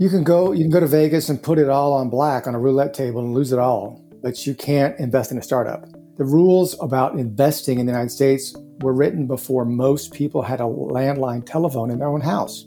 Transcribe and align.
You 0.00 0.08
can 0.08 0.22
go 0.22 0.52
you 0.52 0.62
can 0.62 0.70
go 0.70 0.78
to 0.78 0.86
Vegas 0.86 1.28
and 1.28 1.42
put 1.42 1.58
it 1.58 1.68
all 1.68 1.92
on 1.92 2.08
black 2.08 2.46
on 2.46 2.54
a 2.54 2.58
roulette 2.60 2.94
table 2.94 3.20
and 3.20 3.34
lose 3.34 3.50
it 3.50 3.58
all, 3.58 4.00
but 4.22 4.46
you 4.46 4.54
can't 4.54 4.96
invest 5.00 5.32
in 5.32 5.38
a 5.38 5.42
startup. 5.42 5.88
The 6.18 6.24
rules 6.24 6.80
about 6.80 7.14
investing 7.18 7.80
in 7.80 7.86
the 7.86 7.90
United 7.90 8.10
States 8.10 8.54
were 8.80 8.92
written 8.92 9.26
before 9.26 9.64
most 9.64 10.12
people 10.12 10.42
had 10.42 10.60
a 10.60 10.62
landline 10.62 11.44
telephone 11.44 11.90
in 11.90 11.98
their 11.98 12.06
own 12.06 12.20
house. 12.20 12.66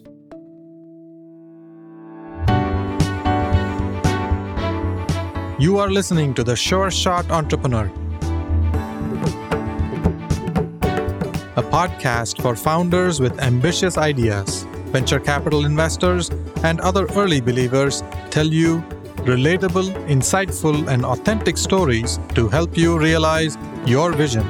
You 5.57 5.77
are 5.77 5.89
listening 5.89 6.33
to 6.33 6.43
the 6.43 6.57
Sure 6.57 6.91
Shot 6.91 7.31
Entrepreneur, 7.31 7.85
a 11.55 11.63
podcast 11.63 12.41
for 12.41 12.57
founders 12.57 13.21
with 13.21 13.39
ambitious 13.39 13.97
ideas. 13.97 14.67
Venture 14.91 15.21
capital 15.21 15.63
investors 15.63 16.29
and 16.65 16.81
other 16.81 17.05
early 17.15 17.39
believers 17.39 18.03
tell 18.29 18.45
you 18.45 18.81
relatable, 19.19 19.89
insightful, 20.09 20.85
and 20.89 21.05
authentic 21.05 21.55
stories 21.57 22.19
to 22.35 22.49
help 22.49 22.77
you 22.77 22.99
realize 22.99 23.57
your 23.85 24.11
vision. 24.11 24.45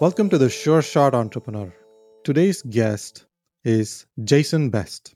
Welcome 0.00 0.28
to 0.30 0.38
the 0.38 0.50
Sure 0.50 0.82
Shot 0.82 1.14
Entrepreneur. 1.14 1.72
Today's 2.24 2.60
guest 2.62 3.26
is 3.62 4.04
Jason 4.24 4.70
Best. 4.70 5.14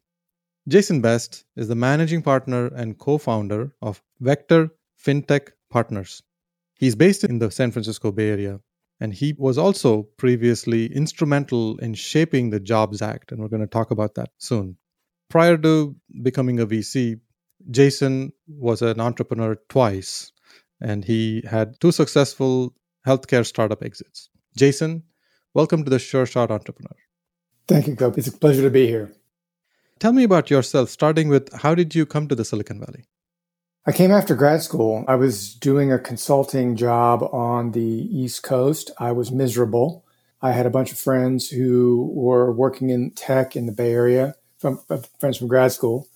Jason 0.68 1.00
Best 1.00 1.44
is 1.56 1.66
the 1.66 1.74
managing 1.74 2.22
partner 2.22 2.68
and 2.68 2.98
co 2.98 3.18
founder 3.18 3.72
of 3.82 4.00
Vectr 4.22 4.70
FinTech 5.04 5.48
Partners. 5.70 6.22
He's 6.78 6.94
based 6.94 7.24
in 7.24 7.40
the 7.40 7.50
San 7.50 7.72
Francisco 7.72 8.12
Bay 8.12 8.28
Area, 8.28 8.60
and 9.00 9.14
he 9.14 9.34
was 9.38 9.56
also 9.56 10.02
previously 10.18 10.86
instrumental 10.94 11.78
in 11.78 11.94
shaping 11.94 12.50
the 12.50 12.60
Jobs 12.60 13.00
Act, 13.00 13.32
and 13.32 13.40
we're 13.40 13.48
going 13.48 13.62
to 13.62 13.66
talk 13.66 13.90
about 13.90 14.14
that 14.14 14.30
soon. 14.38 14.76
Prior 15.30 15.56
to 15.58 15.96
becoming 16.22 16.60
a 16.60 16.66
VC, 16.66 17.20
Jason 17.70 18.32
was 18.46 18.82
an 18.82 19.00
entrepreneur 19.00 19.56
twice, 19.68 20.32
and 20.80 21.04
he 21.04 21.42
had 21.48 21.80
two 21.80 21.92
successful 21.92 22.74
healthcare 23.06 23.46
startup 23.46 23.82
exits. 23.82 24.28
Jason, 24.56 25.02
welcome 25.54 25.84
to 25.84 25.90
the 25.90 25.98
Sure 25.98 26.26
Shot 26.26 26.50
Entrepreneur. 26.50 26.96
Thank 27.66 27.86
you, 27.86 27.94
Gopi. 27.94 28.18
It's 28.18 28.28
a 28.28 28.32
pleasure 28.32 28.62
to 28.62 28.70
be 28.70 28.86
here. 28.86 29.12
Tell 29.98 30.12
me 30.12 30.24
about 30.24 30.50
yourself, 30.50 30.90
starting 30.90 31.28
with 31.28 31.52
how 31.52 31.74
did 31.74 31.94
you 31.94 32.04
come 32.04 32.26
to 32.28 32.34
the 32.34 32.44
Silicon 32.44 32.80
Valley? 32.80 33.04
I 33.86 33.92
came 33.92 34.10
after 34.10 34.34
grad 34.34 34.62
school. 34.62 35.04
I 35.08 35.14
was 35.14 35.54
doing 35.54 35.90
a 35.90 35.98
consulting 35.98 36.76
job 36.76 37.22
on 37.32 37.70
the 37.70 37.80
East 37.80 38.42
Coast. 38.42 38.90
I 38.98 39.12
was 39.12 39.32
miserable. 39.32 40.04
I 40.42 40.52
had 40.52 40.66
a 40.66 40.70
bunch 40.70 40.92
of 40.92 40.98
friends 40.98 41.48
who 41.48 42.10
were 42.14 42.52
working 42.52 42.90
in 42.90 43.12
tech 43.12 43.56
in 43.56 43.64
the 43.64 43.72
Bay 43.72 43.92
Area, 43.92 44.34
from 44.58 44.80
uh, 44.90 44.98
friends 45.18 45.38
from 45.38 45.48
grad 45.48 45.72
school. 45.72 46.08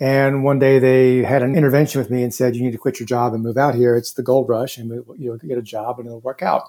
And 0.00 0.44
one 0.44 0.58
day 0.58 0.78
they 0.78 1.18
had 1.18 1.42
an 1.42 1.54
intervention 1.54 2.00
with 2.00 2.10
me 2.10 2.22
and 2.22 2.32
said, 2.32 2.56
"You 2.56 2.62
need 2.62 2.72
to 2.72 2.78
quit 2.78 2.98
your 2.98 3.06
job 3.06 3.34
and 3.34 3.42
move 3.42 3.58
out 3.58 3.74
here. 3.74 3.94
It's 3.94 4.14
the 4.14 4.22
gold 4.22 4.48
rush, 4.48 4.78
and 4.78 5.04
you'll 5.18 5.36
get 5.36 5.58
a 5.58 5.62
job 5.62 5.98
and 5.98 6.06
it'll 6.06 6.20
work 6.20 6.42
out." 6.42 6.62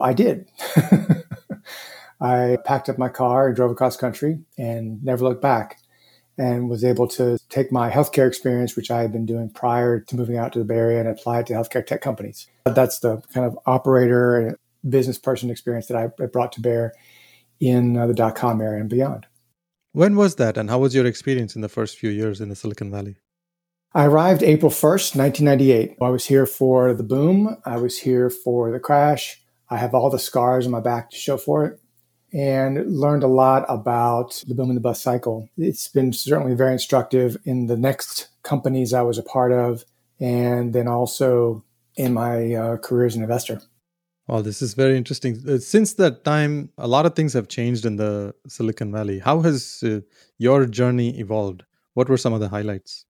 I 0.00 0.14
did. 0.14 0.48
I 2.20 2.56
packed 2.64 2.88
up 2.88 2.96
my 2.96 3.10
car 3.10 3.46
and 3.46 3.56
drove 3.56 3.70
across 3.70 3.98
country 3.98 4.40
and 4.56 5.04
never 5.04 5.22
looked 5.22 5.42
back 5.42 5.79
and 6.38 6.68
was 6.68 6.84
able 6.84 7.06
to 7.08 7.38
take 7.48 7.70
my 7.70 7.90
healthcare 7.90 8.26
experience, 8.26 8.76
which 8.76 8.90
I 8.90 9.02
had 9.02 9.12
been 9.12 9.26
doing 9.26 9.50
prior 9.50 10.00
to 10.00 10.16
moving 10.16 10.38
out 10.38 10.52
to 10.54 10.58
the 10.58 10.64
Bay 10.64 10.76
Area, 10.76 11.00
and 11.00 11.08
apply 11.08 11.40
it 11.40 11.46
to 11.46 11.54
healthcare 11.54 11.84
tech 11.84 12.00
companies. 12.00 12.46
That's 12.64 13.00
the 13.00 13.20
kind 13.34 13.46
of 13.46 13.58
operator 13.66 14.38
and 14.38 14.56
business 14.88 15.18
person 15.18 15.50
experience 15.50 15.86
that 15.86 15.96
I 15.96 16.26
brought 16.26 16.52
to 16.52 16.60
bear 16.60 16.94
in 17.60 17.96
uh, 17.96 18.06
the 18.06 18.14
dot 18.14 18.34
com 18.34 18.60
area 18.60 18.80
and 18.80 18.88
beyond. 18.88 19.26
When 19.92 20.16
was 20.16 20.36
that, 20.36 20.56
and 20.56 20.70
how 20.70 20.78
was 20.78 20.94
your 20.94 21.06
experience 21.06 21.56
in 21.56 21.62
the 21.62 21.68
first 21.68 21.98
few 21.98 22.10
years 22.10 22.40
in 22.40 22.48
the 22.48 22.56
Silicon 22.56 22.90
Valley? 22.90 23.16
I 23.92 24.06
arrived 24.06 24.44
April 24.44 24.70
1st, 24.70 25.16
1998. 25.16 25.96
I 26.00 26.08
was 26.10 26.26
here 26.26 26.46
for 26.46 26.94
the 26.94 27.02
boom, 27.02 27.56
I 27.66 27.76
was 27.76 27.98
here 27.98 28.30
for 28.30 28.70
the 28.70 28.78
crash. 28.78 29.42
I 29.68 29.78
have 29.78 29.94
all 29.94 30.10
the 30.10 30.18
scars 30.18 30.64
on 30.64 30.72
my 30.72 30.80
back 30.80 31.10
to 31.10 31.16
show 31.16 31.36
for 31.36 31.66
it 31.66 31.80
and 32.32 32.98
learned 32.98 33.22
a 33.22 33.28
lot 33.28 33.64
about 33.68 34.44
the 34.46 34.54
boom 34.54 34.70
and 34.70 34.76
the 34.76 34.80
bust 34.80 35.02
cycle. 35.02 35.48
It's 35.56 35.88
been 35.88 36.12
certainly 36.12 36.54
very 36.54 36.72
instructive 36.72 37.36
in 37.44 37.66
the 37.66 37.76
next 37.76 38.28
companies 38.42 38.92
I 38.94 39.02
was 39.02 39.18
a 39.18 39.22
part 39.22 39.52
of, 39.52 39.84
and 40.20 40.72
then 40.72 40.88
also 40.88 41.64
in 41.96 42.14
my 42.14 42.54
uh, 42.54 42.76
career 42.76 43.06
as 43.06 43.16
an 43.16 43.22
investor. 43.22 43.60
Well, 44.28 44.42
this 44.42 44.62
is 44.62 44.74
very 44.74 44.96
interesting. 44.96 45.42
Uh, 45.48 45.58
since 45.58 45.94
that 45.94 46.22
time, 46.24 46.70
a 46.78 46.86
lot 46.86 47.04
of 47.04 47.16
things 47.16 47.32
have 47.32 47.48
changed 47.48 47.84
in 47.84 47.96
the 47.96 48.32
Silicon 48.46 48.92
Valley. 48.92 49.18
How 49.18 49.40
has 49.40 49.82
uh, 49.82 50.00
your 50.38 50.66
journey 50.66 51.18
evolved? 51.18 51.64
What 51.94 52.08
were 52.08 52.16
some 52.16 52.32
of 52.32 52.38
the 52.38 52.48
highlights? 52.48 53.06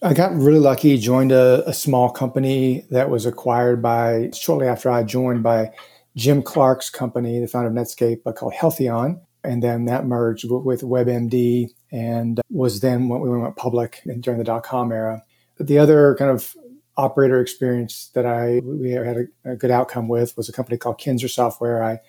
I 0.00 0.14
got 0.14 0.32
really 0.32 0.60
lucky, 0.60 0.96
joined 0.96 1.32
a, 1.32 1.68
a 1.68 1.74
small 1.74 2.08
company 2.08 2.86
that 2.92 3.10
was 3.10 3.26
acquired 3.26 3.82
by, 3.82 4.30
shortly 4.32 4.68
after 4.68 4.88
I 4.90 5.02
joined, 5.02 5.42
by 5.42 5.72
Jim 6.16 6.42
Clark's 6.42 6.90
company, 6.90 7.40
the 7.40 7.46
founder 7.46 7.68
of 7.68 7.74
Netscape, 7.74 8.20
uh, 8.26 8.32
called 8.32 8.54
Healtheon. 8.54 9.20
And 9.44 9.62
then 9.62 9.84
that 9.84 10.04
merged 10.04 10.50
with 10.50 10.82
WebMD 10.82 11.68
and 11.92 12.40
was 12.50 12.80
then 12.80 13.08
when 13.08 13.20
we 13.20 13.30
went 13.30 13.56
public 13.56 14.02
during 14.20 14.38
the 14.38 14.44
dot 14.44 14.64
com 14.64 14.92
era. 14.92 15.22
The 15.58 15.78
other 15.78 16.16
kind 16.18 16.30
of 16.30 16.54
operator 16.96 17.40
experience 17.40 18.10
that 18.14 18.26
I 18.26 18.60
we 18.64 18.90
had 18.90 19.16
a, 19.44 19.52
a, 19.52 19.56
good 19.56 19.70
outcome 19.70 20.08
with 20.08 20.36
was 20.36 20.48
a 20.48 20.52
company 20.52 20.76
called 20.76 20.98
Kinzer 20.98 21.28
Software. 21.28 21.82
I 21.82 22.00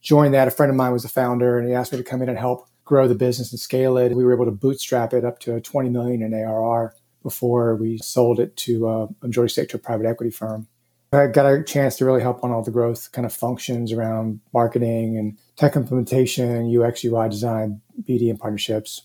joined 0.00 0.32
that. 0.32 0.48
A 0.48 0.50
friend 0.50 0.70
of 0.70 0.76
mine 0.76 0.92
was 0.92 1.02
the 1.02 1.08
founder, 1.08 1.58
and 1.58 1.68
he 1.68 1.74
asked 1.74 1.92
me 1.92 1.98
to 1.98 2.04
come 2.04 2.22
in 2.22 2.30
and 2.30 2.38
help 2.38 2.66
grow 2.84 3.06
the 3.06 3.14
business 3.14 3.52
and 3.52 3.60
scale 3.60 3.98
it. 3.98 4.16
We 4.16 4.24
were 4.24 4.34
able 4.34 4.46
to 4.46 4.50
bootstrap 4.50 5.12
it 5.12 5.24
up 5.24 5.38
to 5.40 5.60
20 5.60 5.90
million 5.90 6.22
in 6.22 6.34
ARR 6.34 6.94
before 7.22 7.76
we 7.76 7.98
sold 7.98 8.40
it 8.40 8.56
to 8.56 8.88
a 8.88 9.08
majority 9.22 9.52
stake 9.52 9.68
to 9.68 9.76
a 9.76 9.80
private 9.80 10.06
equity 10.06 10.30
firm. 10.30 10.66
I 11.12 11.26
got 11.26 11.46
a 11.46 11.64
chance 11.64 11.96
to 11.96 12.04
really 12.04 12.22
help 12.22 12.44
on 12.44 12.52
all 12.52 12.62
the 12.62 12.70
growth 12.70 13.10
kind 13.10 13.26
of 13.26 13.32
functions 13.32 13.92
around 13.92 14.40
marketing 14.52 15.18
and 15.18 15.36
tech 15.56 15.74
implementation, 15.74 16.76
UX, 16.76 17.04
UI 17.04 17.28
design, 17.28 17.80
BD, 18.02 18.30
and 18.30 18.38
partnerships. 18.38 19.02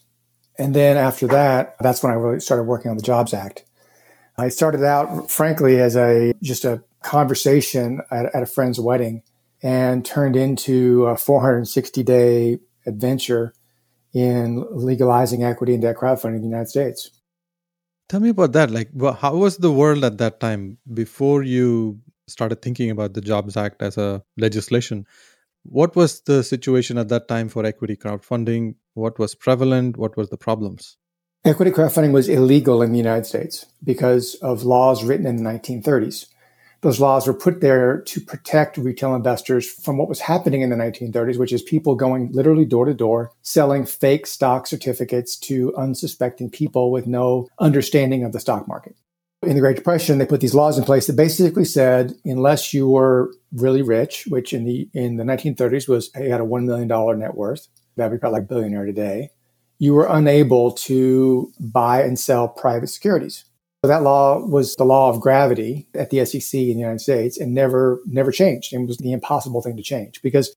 And 0.60 0.76
then 0.76 0.98
after 0.98 1.26
that, 1.28 1.76
that's 1.80 2.04
when 2.04 2.12
I 2.12 2.16
really 2.16 2.40
started 2.40 2.64
working 2.64 2.92
on 2.92 2.98
the 2.98 3.04
Jobs 3.04 3.34
Act. 3.34 3.66
I 4.38 4.50
started 4.50 4.84
out, 4.84 5.32
frankly, 5.32 5.80
as 5.80 5.96
a 5.96 6.34
just 6.44 6.64
a 6.64 6.84
conversation 7.02 8.02
at, 8.12 8.34
at 8.36 8.44
a 8.44 8.46
friend's 8.46 8.80
wedding, 8.80 9.24
and 9.64 10.06
turned 10.06 10.36
into 10.36 11.06
a 11.06 11.18
460 11.18 12.04
day 12.04 12.60
adventure 12.86 13.54
in 14.14 14.64
legalizing 14.72 15.44
equity 15.44 15.74
and 15.74 15.82
debt 15.82 15.98
crowdfunding 15.98 16.36
in 16.36 16.42
the 16.42 16.48
United 16.48 16.70
States. 16.70 17.10
Tell 18.08 18.20
me 18.20 18.30
about 18.30 18.54
that. 18.54 18.70
Like, 18.70 18.90
how 19.18 19.36
was 19.36 19.58
the 19.58 19.72
world 19.72 20.04
at 20.04 20.20
that 20.20 20.40
time 20.40 20.78
before 20.94 21.44
you 21.44 22.00
started 22.28 22.62
thinking 22.62 22.92
about 22.92 23.14
the 23.14 23.22
Jobs 23.22 23.58
Act 23.58 23.82
as 23.82 23.98
a 23.98 24.24
legislation? 24.38 25.06
What 25.64 25.96
was 25.96 26.22
the 26.22 26.44
situation 26.44 27.00
at 27.00 27.10
that 27.10 27.28
time 27.28 27.50
for 27.50 27.66
equity 27.66 27.96
crowdfunding? 27.96 28.76
What 28.94 29.18
was 29.18 29.34
prevalent? 29.34 29.98
What 29.98 30.16
were 30.16 30.28
the 30.28 30.38
problems? 30.38 30.98
Equity 31.44 31.72
crowdfunding 31.72 32.12
was 32.12 32.30
illegal 32.30 32.82
in 32.82 32.92
the 32.92 32.98
United 32.98 33.26
States 33.26 33.66
because 33.84 34.36
of 34.36 34.64
laws 34.64 35.04
written 35.04 35.26
in 35.26 35.38
the 35.38 35.44
1930s. 35.44 36.28
Those 36.86 37.00
laws 37.00 37.26
were 37.26 37.34
put 37.34 37.62
there 37.62 38.02
to 38.02 38.22
protect 38.22 38.78
retail 38.78 39.16
investors 39.16 39.68
from 39.68 39.98
what 39.98 40.08
was 40.08 40.20
happening 40.20 40.62
in 40.62 40.70
the 40.70 40.76
1930s, 40.76 41.40
which 41.40 41.52
is 41.52 41.64
people 41.64 41.96
going 41.96 42.32
literally 42.32 42.64
door 42.64 42.86
to 42.86 42.94
door, 42.94 43.32
selling 43.42 43.88
fake 43.88 44.28
stock 44.28 44.68
certificates 44.68 45.36
to 45.38 45.76
unsuspecting 45.78 46.48
people 46.48 46.92
with 46.92 47.08
no 47.08 47.48
understanding 47.58 48.24
of 48.24 48.34
the 48.34 48.40
stock 48.40 48.68
market. 48.68 48.96
In 49.42 49.56
the 49.56 49.62
Great 49.62 49.78
Depression, 49.78 50.20
they 50.20 50.28
put 50.28 50.42
these 50.42 50.54
laws 50.54 50.78
in 50.78 50.84
place 50.84 51.08
that 51.08 51.16
basically 51.16 51.66
said, 51.66 52.14
unless 52.24 52.72
you 52.72 52.88
were 52.88 53.34
really 53.52 53.82
rich, 53.82 54.28
which 54.28 54.54
in 54.54 54.64
the 54.64 54.88
in 54.94 55.18
the 55.18 55.24
1930s 55.24 55.90
was 55.90 56.12
you 56.16 56.30
had 56.30 56.40
a 56.40 56.46
one 56.46 56.68
million 56.68 56.88
dollar 56.88 57.16
net 57.16 57.34
worth, 57.34 57.68
that'd 57.96 58.12
be 58.12 58.20
probably 58.20 58.42
like 58.42 58.44
a 58.44 58.54
billionaire 58.54 58.86
today, 58.86 59.32
you 59.80 59.96
were 59.96 60.06
unable 60.08 60.72
to 60.72 61.52
buy 61.60 62.04
and 62.04 62.20
sell 62.20 62.48
private 62.48 62.90
securities. 62.90 63.45
So 63.86 63.90
that 63.90 64.02
law 64.02 64.40
was 64.40 64.76
the 64.78 64.84
law 64.84 65.12
of 65.12 65.22
gravity 65.22 65.86
at 65.94 66.10
the 66.10 66.26
SEC 66.26 66.60
in 66.60 66.70
the 66.70 66.80
United 66.80 67.02
States 67.02 67.38
and 67.38 67.54
never, 67.54 68.02
never 68.08 68.32
changed. 68.32 68.74
It 68.74 68.80
was 68.80 68.98
the 68.98 69.12
impossible 69.12 69.62
thing 69.62 69.78
to 69.78 69.84
change 69.84 70.24
because 70.24 70.56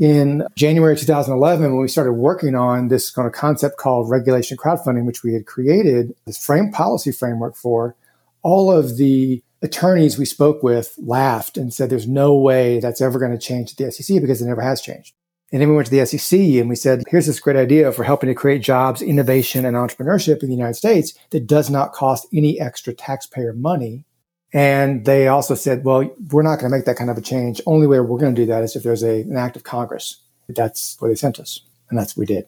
in 0.00 0.46
January 0.56 0.96
2011, 0.96 1.72
when 1.72 1.82
we 1.82 1.88
started 1.88 2.14
working 2.14 2.54
on 2.54 2.88
this 2.88 3.10
kind 3.10 3.28
of 3.28 3.34
concept 3.34 3.76
called 3.76 4.08
regulation 4.08 4.56
crowdfunding, 4.56 5.04
which 5.04 5.22
we 5.22 5.34
had 5.34 5.44
created 5.44 6.14
this 6.24 6.42
frame 6.42 6.72
policy 6.72 7.12
framework 7.12 7.54
for, 7.54 7.96
all 8.42 8.72
of 8.72 8.96
the 8.96 9.42
attorneys 9.60 10.16
we 10.16 10.24
spoke 10.24 10.62
with 10.62 10.94
laughed 10.96 11.58
and 11.58 11.74
said, 11.74 11.90
there's 11.90 12.08
no 12.08 12.34
way 12.34 12.80
that's 12.80 13.02
ever 13.02 13.18
going 13.18 13.32
to 13.32 13.36
change 13.36 13.72
at 13.72 13.76
the 13.76 13.92
SEC 13.92 14.22
because 14.22 14.40
it 14.40 14.46
never 14.46 14.62
has 14.62 14.80
changed. 14.80 15.12
And 15.52 15.60
then 15.60 15.68
we 15.68 15.74
went 15.74 15.88
to 15.88 15.90
the 15.90 16.06
SEC 16.06 16.38
and 16.38 16.68
we 16.68 16.76
said, 16.76 17.02
here's 17.08 17.26
this 17.26 17.40
great 17.40 17.56
idea 17.56 17.90
for 17.90 18.04
helping 18.04 18.28
to 18.28 18.34
create 18.34 18.62
jobs, 18.62 19.02
innovation, 19.02 19.64
and 19.64 19.76
entrepreneurship 19.76 20.42
in 20.42 20.48
the 20.48 20.54
United 20.54 20.74
States 20.74 21.14
that 21.30 21.46
does 21.46 21.68
not 21.68 21.92
cost 21.92 22.28
any 22.32 22.60
extra 22.60 22.94
taxpayer 22.94 23.52
money. 23.52 24.04
And 24.52 25.04
they 25.04 25.28
also 25.28 25.54
said, 25.54 25.84
well, 25.84 26.08
we're 26.30 26.42
not 26.42 26.60
going 26.60 26.70
to 26.70 26.76
make 26.76 26.86
that 26.86 26.96
kind 26.96 27.10
of 27.10 27.18
a 27.18 27.22
change. 27.22 27.60
Only 27.66 27.86
way 27.86 27.98
we're 28.00 28.18
going 28.18 28.34
to 28.34 28.42
do 28.42 28.46
that 28.46 28.62
is 28.62 28.76
if 28.76 28.82
there's 28.82 29.02
a, 29.02 29.22
an 29.22 29.36
act 29.36 29.56
of 29.56 29.64
Congress. 29.64 30.20
That's 30.48 30.96
where 30.98 31.10
they 31.10 31.16
sent 31.16 31.38
us. 31.38 31.60
And 31.88 31.98
that's 31.98 32.16
what 32.16 32.22
we 32.22 32.34
did. 32.34 32.46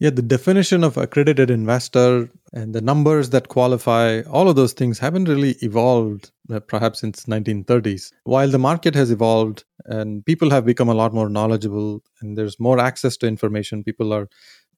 Yeah, 0.00 0.08
the 0.08 0.22
definition 0.22 0.82
of 0.82 0.96
accredited 0.96 1.50
investor 1.50 2.30
and 2.54 2.74
the 2.74 2.80
numbers 2.80 3.28
that 3.30 3.48
qualify, 3.48 4.22
all 4.22 4.48
of 4.48 4.56
those 4.56 4.72
things 4.72 4.98
haven't 4.98 5.28
really 5.28 5.56
evolved 5.60 6.30
uh, 6.50 6.58
perhaps 6.60 7.00
since 7.00 7.26
1930s. 7.26 8.10
While 8.24 8.48
the 8.48 8.58
market 8.58 8.94
has 8.94 9.10
evolved 9.10 9.64
and 9.84 10.24
people 10.24 10.48
have 10.48 10.64
become 10.64 10.88
a 10.88 10.94
lot 10.94 11.12
more 11.12 11.28
knowledgeable 11.28 12.02
and 12.22 12.38
there's 12.38 12.58
more 12.58 12.78
access 12.78 13.18
to 13.18 13.26
information, 13.26 13.84
people 13.84 14.14
are 14.14 14.26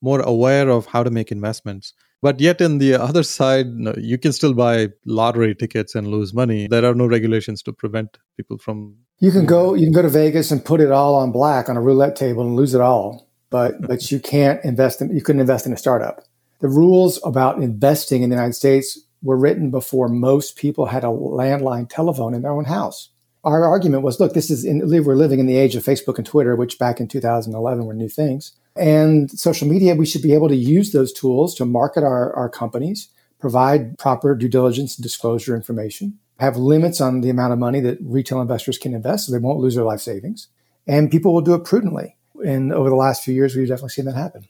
more 0.00 0.20
aware 0.22 0.69
of 0.69 0.86
how 0.86 1.04
to 1.04 1.10
make 1.10 1.30
investments. 1.30 1.92
But 2.20 2.40
yet, 2.40 2.60
in 2.60 2.78
the 2.78 2.94
other 3.00 3.22
side, 3.22 3.66
you 3.98 4.18
can 4.18 4.32
still 4.32 4.54
buy 4.54 4.88
lottery 5.06 5.54
tickets 5.54 5.94
and 5.94 6.08
lose 6.08 6.34
money. 6.34 6.66
There 6.66 6.84
are 6.84 6.94
no 6.94 7.06
regulations 7.06 7.62
to 7.62 7.72
prevent 7.72 8.18
people 8.36 8.58
from. 8.58 8.96
You 9.20 9.30
can 9.30 9.46
go. 9.46 9.75
You 9.75 9.86
can 9.86 9.92
go 9.92 10.02
to 10.02 10.08
Vegas 10.08 10.50
and 10.50 10.64
put 10.64 10.80
it 10.80 10.90
all 10.90 11.14
on 11.14 11.30
black 11.30 11.68
on 11.68 11.76
a 11.76 11.80
roulette 11.80 12.16
table 12.16 12.42
and 12.42 12.56
lose 12.56 12.75
it 12.75 12.80
all 12.80 13.28
but 13.52 13.81
but 13.87 14.10
you 14.10 14.19
can't 14.19 14.64
invest 14.64 15.00
in 15.00 15.14
you 15.14 15.22
couldn't 15.22 15.40
invest 15.40 15.66
in 15.66 15.72
a 15.72 15.76
startup. 15.76 16.25
The 16.60 16.69
rules 16.69 17.20
about 17.25 17.62
investing 17.62 18.22
in 18.22 18.31
the 18.31 18.37
United 18.37 18.54
States 18.54 18.99
were 19.22 19.37
written 19.37 19.70
before 19.70 20.08
most 20.08 20.56
people 20.56 20.87
had 20.87 21.04
a 21.04 21.08
landline 21.08 21.88
telephone 21.88 22.34
in 22.34 22.43
their 22.43 22.52
own 22.52 22.64
house. 22.64 23.10
Our 23.44 23.64
argument 23.64 24.04
was, 24.04 24.20
look, 24.20 24.34
this 24.34 24.50
is 24.50 24.64
in, 24.64 24.88
we're 25.04 25.16
living 25.16 25.40
in 25.40 25.46
the 25.46 25.56
age 25.56 25.75
of 25.75 25.84
Facebook 25.84 26.16
and 26.16 26.26
Twitter, 26.26 26.54
which 26.54 26.78
back 26.78 27.00
in 27.00 27.08
2011 27.08 27.84
were 27.84 27.94
new 27.94 28.08
things, 28.08 28.52
and 28.76 29.31
social 29.32 29.66
media. 29.66 29.96
We 29.96 30.06
should 30.06 30.22
be 30.22 30.34
able 30.34 30.49
to 30.49 30.56
use 30.56 30.93
those 30.93 31.12
tools 31.12 31.54
to 31.56 31.64
market 31.64 32.04
our, 32.04 32.32
our 32.34 32.49
companies, 32.49 33.08
provide 33.40 33.99
proper 33.99 34.37
due 34.37 34.49
diligence 34.49 34.96
and 34.96 35.02
disclosure 35.02 35.56
information, 35.56 36.19
have 36.38 36.56
limits 36.56 37.00
on 37.00 37.20
the 37.20 37.31
amount 37.31 37.52
of 37.52 37.58
money 37.58 37.81
that 37.81 37.99
retail 38.00 38.40
investors 38.40 38.78
can 38.78 38.94
invest, 38.94 39.26
so 39.26 39.32
they 39.32 39.38
won't 39.38 39.58
lose 39.58 39.75
their 39.75 39.84
life 39.84 40.00
savings, 40.00 40.46
and 40.87 41.10
people 41.10 41.34
will 41.34 41.40
do 41.40 41.54
it 41.54 41.64
prudently 41.64 42.16
and 42.44 42.73
over 42.73 42.88
the 42.88 42.96
last 42.96 43.25
few 43.25 43.34
years, 43.34 43.55
we've 43.55 43.69
definitely 43.69 43.90
seen 43.90 44.05
that 44.06 44.14
happen. 44.17 44.46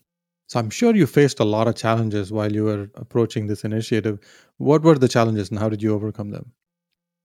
So 0.47 0.59
I'm 0.61 0.71
sure 0.71 0.95
you 0.95 1.07
faced 1.07 1.41
a 1.41 1.45
lot 1.45 1.67
of 1.67 1.77
challenges 1.77 2.31
while 2.31 2.53
you 2.53 2.65
were 2.65 2.91
approaching 2.95 3.47
this 3.47 3.65
initiative. 3.65 4.19
What 4.59 4.83
were 4.83 4.99
the 4.99 5.09
challenges 5.09 5.51
and 5.51 5.59
how 5.59 5.71
did 5.71 5.83
you 5.83 5.95
overcome 5.95 6.31
them? 6.31 6.53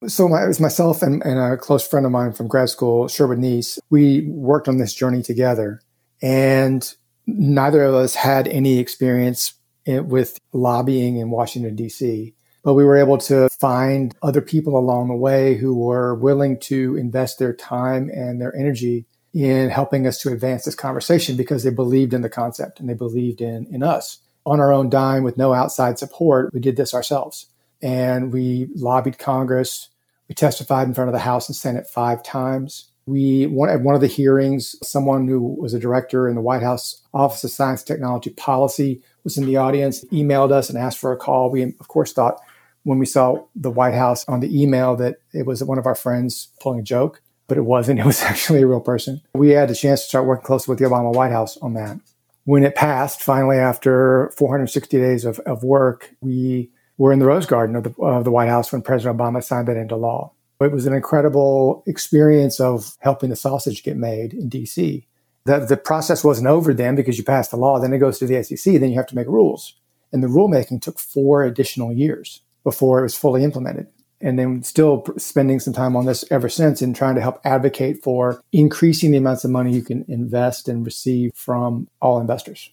So 0.05 0.29
my, 0.29 0.43
it 0.43 0.47
was 0.47 0.59
myself 0.59 1.01
and, 1.01 1.21
and 1.25 1.39
a 1.39 1.57
close 1.57 1.85
friend 1.85 2.05
of 2.05 2.11
mine 2.11 2.31
from 2.31 2.47
grad 2.47 2.69
school, 2.69 3.07
Sherwood 3.07 3.39
Neiss. 3.39 3.79
We 3.89 4.27
worked 4.27 4.67
on 4.67 4.77
this 4.77 4.93
journey 4.93 5.23
together, 5.23 5.81
and 6.21 6.89
neither 7.25 7.83
of 7.83 7.95
us 7.95 8.13
had 8.15 8.47
any 8.47 8.77
experience 8.77 9.55
in, 9.85 10.07
with 10.07 10.39
lobbying 10.53 11.17
in 11.17 11.31
Washington 11.31 11.75
D.C. 11.75 12.35
But 12.63 12.75
we 12.75 12.85
were 12.85 12.97
able 12.97 13.17
to 13.19 13.49
find 13.49 14.15
other 14.21 14.41
people 14.41 14.77
along 14.77 15.07
the 15.07 15.15
way 15.15 15.55
who 15.55 15.75
were 15.75 16.13
willing 16.13 16.59
to 16.61 16.95
invest 16.95 17.39
their 17.39 17.53
time 17.53 18.09
and 18.13 18.39
their 18.39 18.55
energy 18.55 19.07
in 19.33 19.69
helping 19.69 20.07
us 20.07 20.19
to 20.19 20.31
advance 20.31 20.65
this 20.65 20.75
conversation 20.75 21.35
because 21.35 21.63
they 21.63 21.69
believed 21.69 22.13
in 22.13 22.21
the 22.21 22.29
concept 22.29 22.79
and 22.79 22.89
they 22.89 22.93
believed 22.93 23.41
in, 23.41 23.65
in 23.67 23.83
us. 23.83 24.19
On 24.45 24.59
our 24.59 24.71
own 24.71 24.89
dime 24.89 25.23
with 25.23 25.37
no 25.37 25.53
outside 25.53 25.99
support, 25.99 26.53
we 26.53 26.59
did 26.59 26.77
this 26.77 26.93
ourselves. 26.93 27.47
And 27.81 28.31
we 28.31 28.69
lobbied 28.75 29.19
Congress. 29.19 29.89
We 30.29 30.35
testified 30.35 30.87
in 30.87 30.93
front 30.93 31.09
of 31.09 31.13
the 31.13 31.19
House 31.19 31.47
and 31.49 31.55
Senate 31.55 31.87
five 31.87 32.23
times. 32.23 32.91
We 33.05 33.45
one, 33.47 33.69
at 33.69 33.81
one 33.81 33.95
of 33.95 34.01
the 34.01 34.07
hearings, 34.07 34.75
someone 34.81 35.27
who 35.27 35.39
was 35.39 35.73
a 35.73 35.79
director 35.79 36.27
in 36.27 36.35
the 36.35 36.41
White 36.41 36.63
House 36.63 37.01
Office 37.13 37.43
of 37.43 37.51
Science 37.51 37.83
Technology 37.83 38.31
Policy 38.31 39.01
was 39.23 39.37
in 39.37 39.45
the 39.45 39.57
audience, 39.57 40.03
emailed 40.05 40.51
us 40.51 40.69
and 40.69 40.77
asked 40.77 40.97
for 40.97 41.11
a 41.11 41.17
call. 41.17 41.49
We, 41.49 41.63
of 41.63 41.87
course, 41.87 42.11
thought 42.11 42.39
when 42.83 42.99
we 42.99 43.05
saw 43.05 43.43
the 43.55 43.71
White 43.71 43.93
House 43.93 44.25
on 44.27 44.39
the 44.39 44.61
email 44.61 44.95
that 44.95 45.17
it 45.33 45.45
was 45.45 45.63
one 45.63 45.77
of 45.77 45.85
our 45.85 45.95
friends 45.95 46.49
pulling 46.61 46.79
a 46.79 46.83
joke 46.83 47.21
but 47.47 47.57
it 47.57 47.65
wasn't. 47.65 47.99
It 47.99 48.05
was 48.05 48.21
actually 48.21 48.61
a 48.61 48.67
real 48.67 48.79
person. 48.79 49.21
We 49.33 49.51
had 49.51 49.71
a 49.71 49.75
chance 49.75 50.01
to 50.01 50.07
start 50.07 50.25
working 50.25 50.45
closely 50.45 50.71
with 50.71 50.79
the 50.79 50.85
Obama 50.85 51.13
White 51.13 51.31
House 51.31 51.57
on 51.57 51.73
that. 51.73 51.99
When 52.43 52.63
it 52.63 52.75
passed, 52.75 53.21
finally, 53.21 53.57
after 53.57 54.31
460 54.37 54.97
days 54.97 55.25
of, 55.25 55.39
of 55.39 55.63
work, 55.63 56.15
we 56.21 56.69
were 56.97 57.11
in 57.11 57.19
the 57.19 57.25
Rose 57.25 57.45
Garden 57.45 57.75
of 57.75 57.83
the, 57.83 57.93
of 58.01 58.23
the 58.23 58.31
White 58.31 58.49
House 58.49 58.71
when 58.71 58.81
President 58.81 59.17
Obama 59.17 59.43
signed 59.43 59.67
that 59.67 59.77
into 59.77 59.95
law. 59.95 60.31
It 60.61 60.71
was 60.71 60.85
an 60.85 60.93
incredible 60.93 61.83
experience 61.85 62.59
of 62.59 62.95
helping 62.99 63.29
the 63.29 63.35
sausage 63.35 63.83
get 63.83 63.97
made 63.97 64.33
in 64.33 64.49
DC. 64.49 65.05
The, 65.45 65.59
the 65.59 65.77
process 65.77 66.23
wasn't 66.23 66.47
over 66.47 66.73
then 66.73 66.95
because 66.95 67.17
you 67.17 67.23
passed 67.23 67.51
the 67.51 67.57
law, 67.57 67.79
then 67.79 67.93
it 67.93 67.99
goes 67.99 68.17
to 68.19 68.27
the 68.27 68.41
SEC, 68.43 68.79
then 68.79 68.89
you 68.89 68.95
have 68.95 69.07
to 69.07 69.15
make 69.15 69.27
rules. 69.27 69.75
And 70.11 70.23
the 70.23 70.27
rulemaking 70.27 70.81
took 70.81 70.99
four 70.99 71.43
additional 71.43 71.91
years 71.91 72.41
before 72.63 72.99
it 72.99 73.03
was 73.03 73.15
fully 73.15 73.43
implemented 73.43 73.87
and 74.21 74.37
then 74.39 74.63
still 74.63 75.05
spending 75.17 75.59
some 75.59 75.73
time 75.73 75.95
on 75.95 76.05
this 76.05 76.25
ever 76.31 76.49
since 76.49 76.81
and 76.81 76.95
trying 76.95 77.15
to 77.15 77.21
help 77.21 77.39
advocate 77.43 78.03
for 78.03 78.41
increasing 78.51 79.11
the 79.11 79.17
amounts 79.17 79.43
of 79.43 79.51
money 79.51 79.71
you 79.71 79.81
can 79.81 80.05
invest 80.07 80.67
and 80.67 80.85
receive 80.85 81.31
from 81.35 81.87
all 82.01 82.19
investors. 82.19 82.71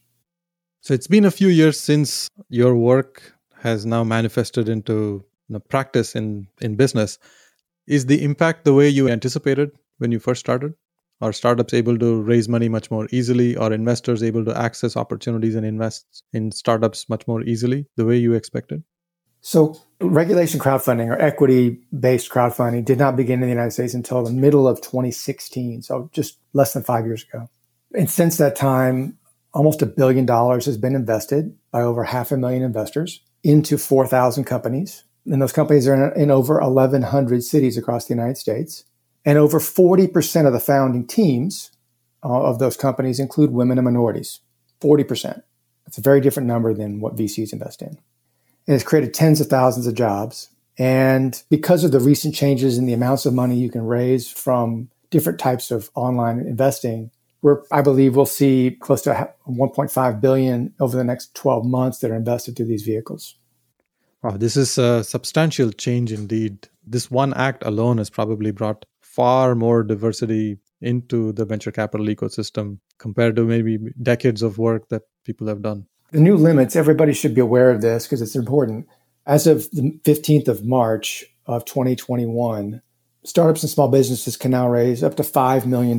So 0.81 0.95
it's 0.95 1.07
been 1.07 1.25
a 1.25 1.31
few 1.31 1.49
years 1.49 1.79
since 1.79 2.29
your 2.49 2.77
work 2.77 3.35
has 3.61 3.87
now 3.87 4.05
manifested 4.05 4.69
into 4.69 5.25
you 5.49 5.53
know, 5.55 5.61
practice 5.61 6.15
in, 6.15 6.47
in 6.61 6.77
business. 6.77 7.19
Is 7.87 8.07
the 8.07 8.23
impact 8.23 8.65
the 8.65 8.75
way 8.75 8.89
you 8.89 9.09
anticipated 9.09 9.71
when 9.99 10.13
you 10.13 10.19
first 10.19 10.41
started? 10.41 10.75
Are 11.21 11.33
startups 11.33 11.73
able 11.73 11.99
to 11.99 12.21
raise 12.23 12.49
money 12.49 12.69
much 12.69 12.91
more 12.91 13.09
easily? 13.11 13.57
Are 13.57 13.73
investors 13.73 14.23
able 14.23 14.45
to 14.45 14.59
access 14.59 14.97
opportunities 14.97 15.55
and 15.55 15.65
invest 15.65 16.23
in 16.33 16.51
startups 16.51 17.09
much 17.09 17.27
more 17.27 17.43
easily 17.43 17.87
the 17.97 18.05
way 18.05 18.17
you 18.17 18.35
expected? 18.35 18.83
So, 19.47 19.79
regulation 20.01 20.59
crowdfunding 20.59 21.09
or 21.09 21.21
equity 21.21 21.79
based 22.01 22.31
crowdfunding 22.31 22.87
did 22.87 22.99
not 22.99 23.15
begin 23.15 23.43
in 23.43 23.43
the 23.43 23.49
United 23.49 23.73
States 23.73 23.93
until 23.93 24.25
the 24.25 24.33
middle 24.33 24.67
of 24.67 24.81
2016, 24.81 25.83
so 25.83 26.09
just 26.15 26.39
less 26.55 26.73
than 26.73 26.83
five 26.83 27.05
years 27.05 27.25
ago. 27.25 27.51
And 27.93 28.09
since 28.09 28.39
that 28.39 28.57
time, 28.57 29.19
almost 29.53 29.83
a 29.83 29.87
billion 29.87 30.25
dollars 30.25 30.65
has 30.65 30.79
been 30.79 30.95
invested 30.95 31.55
by 31.71 31.83
over 31.83 32.05
half 32.05 32.33
a 32.33 32.39
million 32.39 32.63
investors 32.63 33.21
into 33.43 33.77
4,000 33.77 34.45
companies. 34.45 35.05
And 35.27 35.43
those 35.43 35.53
companies 35.53 35.87
are 35.87 36.13
in, 36.15 36.23
in 36.23 36.31
over 36.31 36.59
1,100 36.59 37.45
cities 37.45 37.77
across 37.77 38.07
the 38.07 38.15
United 38.15 38.39
States. 38.39 38.85
And 39.27 39.37
over 39.37 39.61
40% 39.61 40.47
of 40.47 40.55
the 40.55 40.59
founding 40.59 41.07
teams 41.07 41.71
uh, 42.23 42.45
of 42.45 42.61
those 42.61 42.79
companies 42.79 43.21
include 43.21 43.51
women 43.51 43.77
and 43.77 43.85
minorities. 43.85 44.41
40%. 44.81 45.43
That's 45.85 45.99
a 45.99 46.01
very 46.01 46.23
different 46.23 46.47
number 46.47 46.73
than 46.73 47.01
what 47.01 47.15
VCs 47.15 47.53
invest 47.53 47.83
in 47.83 47.99
and 48.67 48.75
it's 48.75 48.85
created 48.85 49.15
tens 49.15 49.41
of 49.41 49.49
thousands 49.49 49.87
of 49.87 49.95
jobs. 49.95 50.49
And 50.79 51.41
because 51.51 51.85
of 51.85 51.93
the 51.93 52.01
recent 52.01 52.35
changes 52.35 52.79
in 52.79 52.87
the 52.87 52.93
amounts 52.93 53.27
of 53.27 53.35
money 53.35 53.57
you 53.57 53.71
can 53.71 53.83
raise 53.87 54.31
from 54.31 54.91
different 55.11 55.39
types 55.39 55.71
of 55.71 55.91
online 55.95 56.41
investing, 56.41 57.11
we're, 57.43 57.63
I 57.71 57.83
believe 57.83 58.17
we'll 58.17 58.27
see 58.27 58.77
close 58.81 59.03
to 59.03 59.31
1.5 59.47 60.21
billion 60.21 60.75
over 60.81 60.97
the 60.97 61.05
next 61.05 61.35
12 61.35 61.65
months 61.65 61.99
that 61.99 62.11
are 62.11 62.17
invested 62.17 62.57
through 62.57 62.67
these 62.67 62.83
vehicles. 62.83 63.37
Wow, 64.23 64.39
this 64.39 64.57
is 64.57 64.79
a 64.79 65.05
substantial 65.05 65.71
change 65.71 66.11
indeed. 66.11 66.69
This 66.87 67.11
one 67.11 67.35
act 67.35 67.63
alone 67.65 67.99
has 67.99 68.09
probably 68.09 68.51
brought 68.51 68.87
far 69.03 69.55
more 69.55 69.83
diversity 69.83 70.57
into 70.81 71.33
the 71.33 71.45
venture 71.45 71.71
capital 71.71 72.07
ecosystem 72.07 72.79
compared 72.99 73.37
to 73.37 73.45
maybe 73.45 73.79
decades 74.03 74.43
of 74.43 74.57
work 74.57 74.89
that 74.89 75.03
people 75.25 75.47
have 75.47 75.61
done. 75.61 75.87
The 76.15 76.21
new 76.21 76.37
limits, 76.37 76.77
everybody 76.77 77.13
should 77.13 77.35
be 77.35 77.41
aware 77.41 77.73
of 77.73 77.81
this 77.81 78.05
because 78.05 78.23
it's 78.23 78.37
important. 78.37 78.87
As 79.27 79.49
of 79.49 79.69
the 79.73 79.99
15th 80.05 80.47
of 80.47 80.65
March 80.65 81.25
of 81.45 81.65
2021, 81.65 82.83
startups 83.25 83.65
and 83.65 83.71
small 83.71 83.89
businesses 83.89 84.37
can 84.37 84.53
now 84.53 84.69
raise 84.69 85.03
up 85.03 85.17
to 85.17 85.25
$5 85.25 85.67
million 85.67 85.99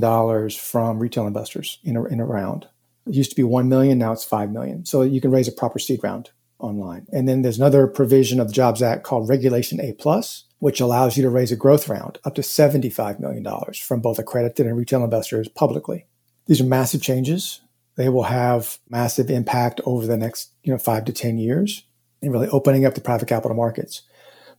from 0.52 1.00
retail 1.00 1.28
investors 1.28 1.80
in 1.84 1.98
a, 1.98 2.06
in 2.06 2.22
a 2.22 2.26
round. 2.26 2.66
It 3.06 3.16
used 3.16 3.32
to 3.32 3.36
be 3.36 3.44
1 3.44 3.68
million, 3.68 3.98
now 3.98 4.14
it's 4.14 4.24
5 4.24 4.52
million. 4.52 4.86
So 4.86 5.02
you 5.02 5.20
can 5.20 5.32
raise 5.32 5.50
a 5.50 5.52
proper 5.52 5.80
seed 5.80 6.00
round 6.02 6.30
online. 6.60 7.08
And 7.12 7.28
then 7.28 7.42
there's 7.42 7.58
another 7.58 7.86
provision 7.86 8.40
of 8.40 8.48
the 8.48 8.54
Jobs 8.54 8.82
Act 8.82 9.04
called 9.04 9.28
Regulation 9.28 9.82
A 9.82 9.92
plus, 9.92 10.46
which 10.60 10.80
allows 10.80 11.18
you 11.18 11.24
to 11.24 11.30
raise 11.30 11.52
a 11.52 11.58
growth 11.58 11.90
round 11.90 12.20
up 12.24 12.36
to 12.36 12.42
$75 12.42 13.20
million 13.20 13.46
from 13.74 14.00
both 14.00 14.18
accredited 14.18 14.66
and 14.66 14.78
retail 14.78 15.04
investors 15.04 15.50
publicly. 15.50 16.06
These 16.46 16.62
are 16.62 16.66
massive 16.66 17.02
changes. 17.02 17.60
They 17.98 18.10
will 18.10 18.24
have 18.24 18.78
massive 18.90 19.30
impact 19.30 19.82
over 19.86 20.06
the 20.06 20.18
next, 20.18 20.52
you 20.64 20.72
know, 20.72 20.78
five 20.78 21.06
to 21.06 21.14
10 21.14 21.38
years 21.38 21.86
and 22.22 22.32
really 22.32 22.50
opening 22.50 22.86
up 22.86 22.96
the 22.96 23.02
private 23.02 23.28
capital 23.28 23.56
markets. 23.56 24.02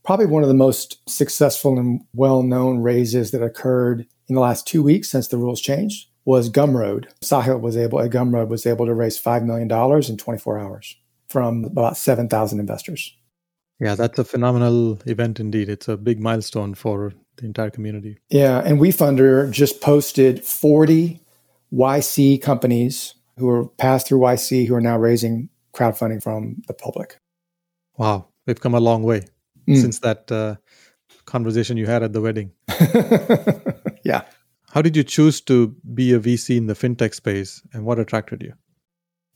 Probably 0.03 0.25
one 0.25 0.41
of 0.41 0.47
the 0.47 0.55
most 0.55 1.07
successful 1.09 1.77
and 1.77 2.01
well-known 2.13 2.79
raises 2.79 3.31
that 3.31 3.43
occurred 3.43 4.07
in 4.27 4.35
the 4.35 4.41
last 4.41 4.65
two 4.65 4.81
weeks 4.81 5.09
since 5.09 5.27
the 5.27 5.37
rules 5.37 5.61
changed 5.61 6.07
was 6.25 6.49
Gumroad. 6.49 7.07
Sahil 7.21 7.61
was 7.61 7.77
able, 7.77 8.01
at 8.01 8.11
Gumroad 8.11 8.47
was 8.47 8.65
able 8.65 8.85
to 8.85 8.93
raise 8.93 9.21
$5 9.21 9.45
million 9.45 9.71
in 10.09 10.17
24 10.17 10.59
hours 10.59 10.95
from 11.29 11.65
about 11.65 11.97
7,000 11.97 12.59
investors. 12.59 13.15
Yeah, 13.79 13.95
that's 13.95 14.17
a 14.17 14.23
phenomenal 14.23 14.99
event 15.05 15.39
indeed. 15.39 15.69
It's 15.69 15.87
a 15.87 15.97
big 15.97 16.19
milestone 16.19 16.73
for 16.73 17.13
the 17.37 17.45
entire 17.45 17.69
community. 17.69 18.17
Yeah, 18.29 18.61
and 18.65 18.79
WeFunder 18.79 19.51
just 19.51 19.81
posted 19.81 20.43
40 20.43 21.21
YC 21.71 22.41
companies 22.41 23.13
who 23.37 23.49
are 23.49 23.67
passed 23.67 24.07
through 24.07 24.19
YC 24.19 24.67
who 24.67 24.75
are 24.75 24.81
now 24.81 24.97
raising 24.97 25.49
crowdfunding 25.73 26.21
from 26.21 26.61
the 26.67 26.73
public. 26.73 27.19
Wow, 27.97 28.27
we've 28.45 28.59
come 28.59 28.73
a 28.73 28.79
long 28.79 29.03
way 29.03 29.23
mm. 29.67 29.79
since 29.79 29.99
that 29.99 30.31
uh, 30.31 30.55
conversation 31.25 31.77
you 31.77 31.85
had 31.85 32.03
at 32.03 32.13
the 32.13 32.21
wedding. 32.21 32.51
yeah. 34.03 34.23
How 34.71 34.81
did 34.81 34.95
you 34.95 35.03
choose 35.03 35.41
to 35.41 35.75
be 35.93 36.13
a 36.13 36.19
VC 36.19 36.57
in 36.57 36.67
the 36.67 36.73
fintech 36.73 37.13
space 37.13 37.61
and 37.73 37.85
what 37.85 37.99
attracted 37.99 38.41
you? 38.41 38.53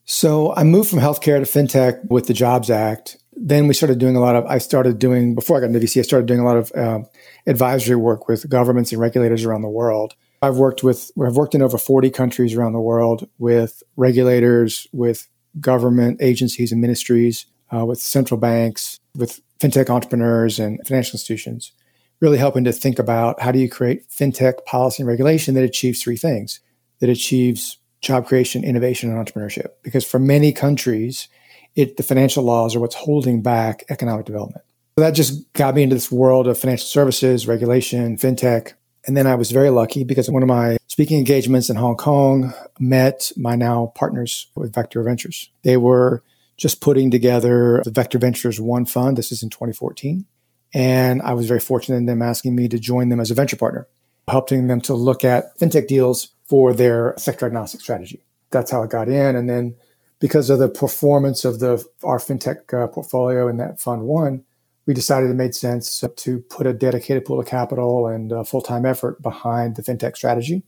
So 0.04 0.54
I 0.56 0.64
moved 0.64 0.90
from 0.90 1.00
healthcare 1.00 1.40
to 1.40 1.60
fintech 1.60 2.10
with 2.10 2.28
the 2.28 2.34
Jobs 2.34 2.70
Act. 2.70 3.18
Then 3.34 3.68
we 3.68 3.74
started 3.74 3.98
doing 3.98 4.16
a 4.16 4.20
lot 4.20 4.36
of, 4.36 4.46
I 4.46 4.58
started 4.58 5.00
doing, 5.00 5.36
before 5.36 5.58
I 5.58 5.62
got 5.62 5.68
into 5.68 5.80
VC, 5.80 6.00
I 6.00 6.04
started 6.04 6.26
doing 6.26 6.40
a 6.40 6.44
lot 6.44 6.58
of 6.58 6.72
uh, 6.76 7.00
advisory 7.48 7.96
work 7.96 8.28
with 8.28 8.50
governments 8.50 8.92
and 8.92 9.00
regulators 9.00 9.46
around 9.46 9.62
the 9.62 9.70
world. 9.70 10.16
I've 10.42 10.58
worked 10.58 10.84
with, 10.84 11.12
I've 11.24 11.36
worked 11.36 11.56
in 11.56 11.62
over 11.62 11.78
40 11.78 12.10
countries 12.10 12.56
around 12.56 12.74
the 12.74 12.80
world 12.80 13.28
with 13.38 13.84
regulators, 13.96 14.88
with 14.92 15.28
government 15.60 16.22
agencies 16.22 16.72
and 16.72 16.82
ministries, 16.82 17.46
uh, 17.74 17.86
with 17.86 18.00
central 18.00 18.40
banks, 18.40 19.00
with 19.16 19.42
fintech 19.60 19.90
entrepreneurs 19.90 20.60
and 20.60 20.80
financial 20.88 21.16
institutions, 21.16 21.72
really 22.20 22.38
helping 22.38 22.64
to 22.64 22.72
think 22.72 22.98
about 22.98 23.40
how 23.42 23.52
do 23.52 23.60
you 23.60 23.70
create 23.70 24.10
fintech 24.10 24.66
policy 24.66 25.04
and 25.04 25.08
regulation 25.08 25.54
that 25.54 25.64
achieves 25.64 26.02
three 26.02 26.18
things 26.18 26.60
that 27.00 27.10
achieves 27.10 27.78
job 28.00 28.26
creation, 28.26 28.64
innovation, 28.64 29.12
and 29.12 29.24
entrepreneurship. 29.24 29.70
Because 29.84 30.06
for 30.06 30.20
many 30.20 30.52
countries, 30.52 31.28
it, 31.76 31.98
the 31.98 32.04
financial 32.04 32.44
laws 32.44 32.76
are 32.76 32.80
what's 32.80 32.96
holding 32.96 33.42
back 33.42 33.84
economic 33.90 34.26
development. 34.26 34.64
So 34.98 35.06
that 35.06 35.12
just 35.12 35.52
got 35.54 35.76
me 35.76 35.84
into 35.84 35.96
this 35.96 36.12
world 36.12 36.48
of 36.48 36.58
financial 36.58 36.88
services, 36.88 37.48
regulation, 37.48 38.18
fintech. 38.18 38.74
And 39.06 39.18
then 39.18 39.28
I 39.28 39.36
was 39.36 39.52
very 39.52 39.70
lucky 39.70 40.04
because 40.04 40.30
one 40.30 40.44
of 40.44 40.48
my 40.48 40.78
speaking 40.88 41.18
engagements 41.18 41.70
in 41.70 41.76
Hong 41.76 41.96
Kong 41.96 42.54
met 42.80 43.32
my 43.36 43.56
now 43.56 43.92
partners 43.96 44.48
with 44.56 44.74
Vectr 44.74 45.04
Ventures. 45.04 45.50
They 45.64 45.78
were 45.78 46.24
just 46.58 46.82
putting 46.82 47.10
together 47.10 47.82
the 47.84 47.92
Vectr 47.92 48.20
Ventures 48.20 48.60
One 48.60 48.86
Fund. 48.86 49.18
This 49.18 49.32
is 49.32 49.42
in 49.42 49.50
2014. 49.50 50.26
And 50.74 51.22
I 51.24 51.34
was 51.34 51.48
very 51.48 51.60
fortunate 51.60 51.98
in 51.98 52.06
them 52.06 52.22
asking 52.22 52.56
me 52.56 52.68
to 52.70 52.80
join 52.80 53.10
them 53.10 53.20
as 53.20 53.32
a 53.32 53.34
venture 53.34 53.56
partner, 53.56 53.88
helping 54.28 54.68
them 54.68 54.80
to 54.82 54.94
look 54.94 55.26
at 55.26 55.58
fintech 55.58 55.88
deals 55.88 56.30
for 56.46 56.74
their 56.74 57.16
sector 57.18 57.46
agnostic 57.46 57.82
strategy. 57.82 58.24
That's 58.52 58.72
how 58.72 58.84
I 58.84 58.88
got 58.88 59.10
in. 59.10 59.36
And 59.36 59.50
then 59.50 59.76
because 60.20 60.50
of 60.50 60.60
the 60.60 60.70
performance 60.70 61.44
of 61.44 61.60
the 61.60 61.84
our 62.04 62.20
fintech 62.20 62.74
uh, 62.74 62.88
portfolio 62.88 63.48
in 63.48 63.58
that 63.58 63.80
fund 63.80 64.04
one, 64.04 64.44
we 64.92 64.96
decided 64.96 65.30
it 65.30 65.36
made 65.36 65.56
sense 65.56 66.04
to 66.18 66.40
put 66.50 66.68
a 66.68 66.74
dedicated 66.74 67.24
pool 67.24 67.40
of 67.40 67.46
capital 67.46 68.08
and 68.08 68.30
a 68.34 68.44
full 68.44 68.62
time 68.62 68.86
effort 68.86 69.22
behind 69.22 69.78
the 69.78 69.82
fintech 69.82 70.18
strategy. 70.18 70.64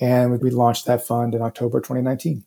And 0.00 0.40
we 0.40 0.50
launched 0.50 0.86
that 0.86 1.06
fund 1.06 1.36
in 1.36 1.40
October 1.40 1.78
2019. 1.78 2.42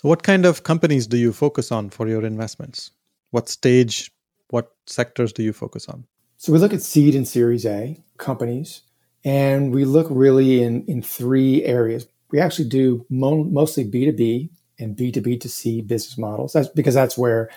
So, 0.00 0.08
What 0.08 0.22
kind 0.22 0.46
of 0.46 0.62
companies 0.62 1.08
do 1.08 1.16
you 1.16 1.32
focus 1.32 1.72
on 1.72 1.90
for 1.90 2.06
your 2.06 2.24
investments? 2.24 2.92
What 3.32 3.48
stage, 3.48 4.12
what 4.50 4.70
sectors 4.86 5.32
do 5.32 5.42
you 5.42 5.52
focus 5.52 5.88
on? 5.88 6.06
So 6.36 6.52
we 6.52 6.60
look 6.60 6.72
at 6.72 6.80
seed 6.80 7.16
and 7.16 7.26
series 7.26 7.66
A 7.66 8.00
companies 8.16 8.82
and 9.24 9.74
we 9.74 9.84
look 9.84 10.06
really 10.10 10.62
in, 10.62 10.84
in 10.84 11.02
three 11.02 11.64
areas. 11.64 12.06
We 12.30 12.38
actually 12.38 12.68
do 12.68 13.04
mo- 13.10 13.42
mostly 13.42 13.84
B2B 13.84 14.48
and 14.78 14.96
B2B2C 14.96 15.88
business 15.88 16.16
models. 16.16 16.52
That's 16.52 16.68
because 16.68 16.94
that's 16.94 17.18
where 17.18 17.50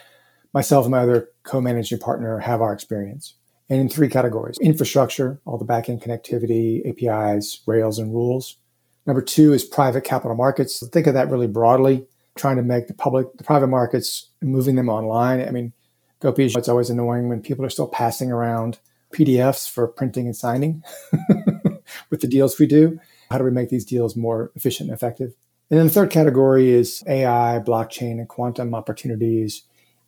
myself 0.53 0.85
and 0.85 0.91
my 0.91 0.99
other 0.99 1.29
co-managing 1.43 1.99
partner 1.99 2.39
have 2.39 2.61
our 2.61 2.73
experience. 2.73 3.35
And 3.69 3.79
in 3.79 3.89
three 3.89 4.09
categories 4.09 4.57
infrastructure, 4.61 5.39
all 5.45 5.57
the 5.57 5.65
backend 5.65 6.03
connectivity, 6.03 6.87
APIs, 6.87 7.61
Rails, 7.65 7.97
and 7.97 8.13
rules. 8.13 8.57
Number 9.05 9.21
two 9.21 9.53
is 9.53 9.63
private 9.63 10.03
capital 10.03 10.35
markets. 10.35 10.79
So 10.79 10.87
think 10.87 11.07
of 11.07 11.13
that 11.13 11.29
really 11.29 11.47
broadly, 11.47 12.05
trying 12.35 12.57
to 12.57 12.63
make 12.63 12.87
the 12.87 12.93
public, 12.93 13.27
the 13.37 13.43
private 13.43 13.67
markets, 13.67 14.29
moving 14.41 14.75
them 14.75 14.89
online. 14.89 15.45
I 15.45 15.51
mean, 15.51 15.73
Gopi, 16.19 16.45
it's 16.45 16.69
always 16.69 16.89
annoying 16.89 17.27
when 17.27 17.41
people 17.41 17.65
are 17.65 17.69
still 17.69 17.87
passing 17.87 18.31
around 18.31 18.79
PDFs 19.13 19.69
for 19.69 19.87
printing 19.87 20.25
and 20.25 20.35
signing 20.35 20.83
with 22.09 22.21
the 22.21 22.27
deals 22.27 22.59
we 22.59 22.65
do. 22.65 22.99
How 23.29 23.37
do 23.37 23.43
we 23.43 23.51
make 23.51 23.69
these 23.69 23.85
deals 23.85 24.15
more 24.15 24.51
efficient 24.55 24.89
and 24.89 24.95
effective? 24.95 25.33
And 25.69 25.79
then 25.79 25.87
the 25.87 25.93
third 25.93 26.11
category 26.11 26.69
is 26.69 27.03
AI, 27.07 27.61
blockchain, 27.65 28.19
and 28.19 28.27
quantum 28.27 28.73
opportunities 28.73 29.63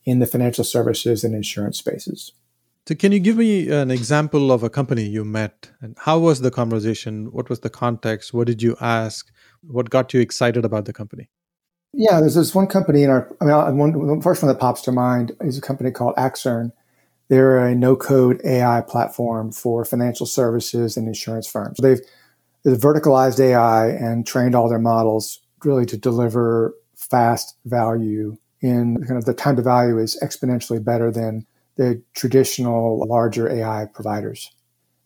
in 0.06 0.20
the 0.20 0.26
financial 0.26 0.64
services 0.64 1.24
and 1.24 1.34
insurance 1.34 1.78
spaces. 1.78 2.32
So, 2.88 2.94
can 2.94 3.10
you 3.10 3.18
give 3.18 3.36
me 3.36 3.68
an 3.68 3.90
example 3.90 4.52
of 4.52 4.62
a 4.62 4.70
company 4.70 5.02
you 5.02 5.24
met 5.24 5.70
and 5.80 5.96
how 5.98 6.20
was 6.20 6.40
the 6.40 6.52
conversation? 6.52 7.32
What 7.32 7.50
was 7.50 7.60
the 7.60 7.70
context? 7.70 8.32
What 8.32 8.46
did 8.46 8.62
you 8.62 8.76
ask? 8.80 9.30
What 9.62 9.90
got 9.90 10.14
you 10.14 10.20
excited 10.20 10.64
about 10.64 10.84
the 10.84 10.92
company? 10.92 11.28
Yeah, 11.92 12.20
there's 12.20 12.36
this 12.36 12.54
one 12.54 12.68
company 12.68 13.02
in 13.02 13.10
our. 13.10 13.28
I 13.40 13.44
mean, 13.44 13.78
one, 13.78 14.18
the 14.18 14.22
first 14.22 14.40
one 14.42 14.52
that 14.52 14.60
pops 14.60 14.82
to 14.82 14.92
mind 14.92 15.32
is 15.40 15.58
a 15.58 15.60
company 15.60 15.90
called 15.90 16.14
Accern. 16.16 16.70
They're 17.28 17.58
a 17.58 17.74
no-code 17.74 18.40
AI 18.44 18.82
platform 18.82 19.50
for 19.50 19.84
financial 19.84 20.26
services 20.26 20.96
and 20.96 21.08
insurance 21.08 21.48
firms. 21.48 21.78
They've, 21.82 21.98
they've 22.64 22.78
verticalized 22.78 23.40
AI 23.40 23.88
and 23.88 24.24
trained 24.24 24.54
all 24.54 24.68
their 24.68 24.78
models 24.78 25.40
really 25.64 25.86
to 25.86 25.96
deliver 25.96 26.76
fast 26.94 27.56
value 27.64 28.36
in 28.60 29.02
kind 29.04 29.18
of 29.18 29.24
the 29.24 29.34
time 29.34 29.56
to 29.56 29.62
value 29.62 29.98
is 29.98 30.18
exponentially 30.22 30.82
better 30.82 31.10
than 31.10 31.46
the 31.76 32.02
traditional 32.14 33.06
larger 33.06 33.50
AI 33.50 33.86
providers. 33.92 34.50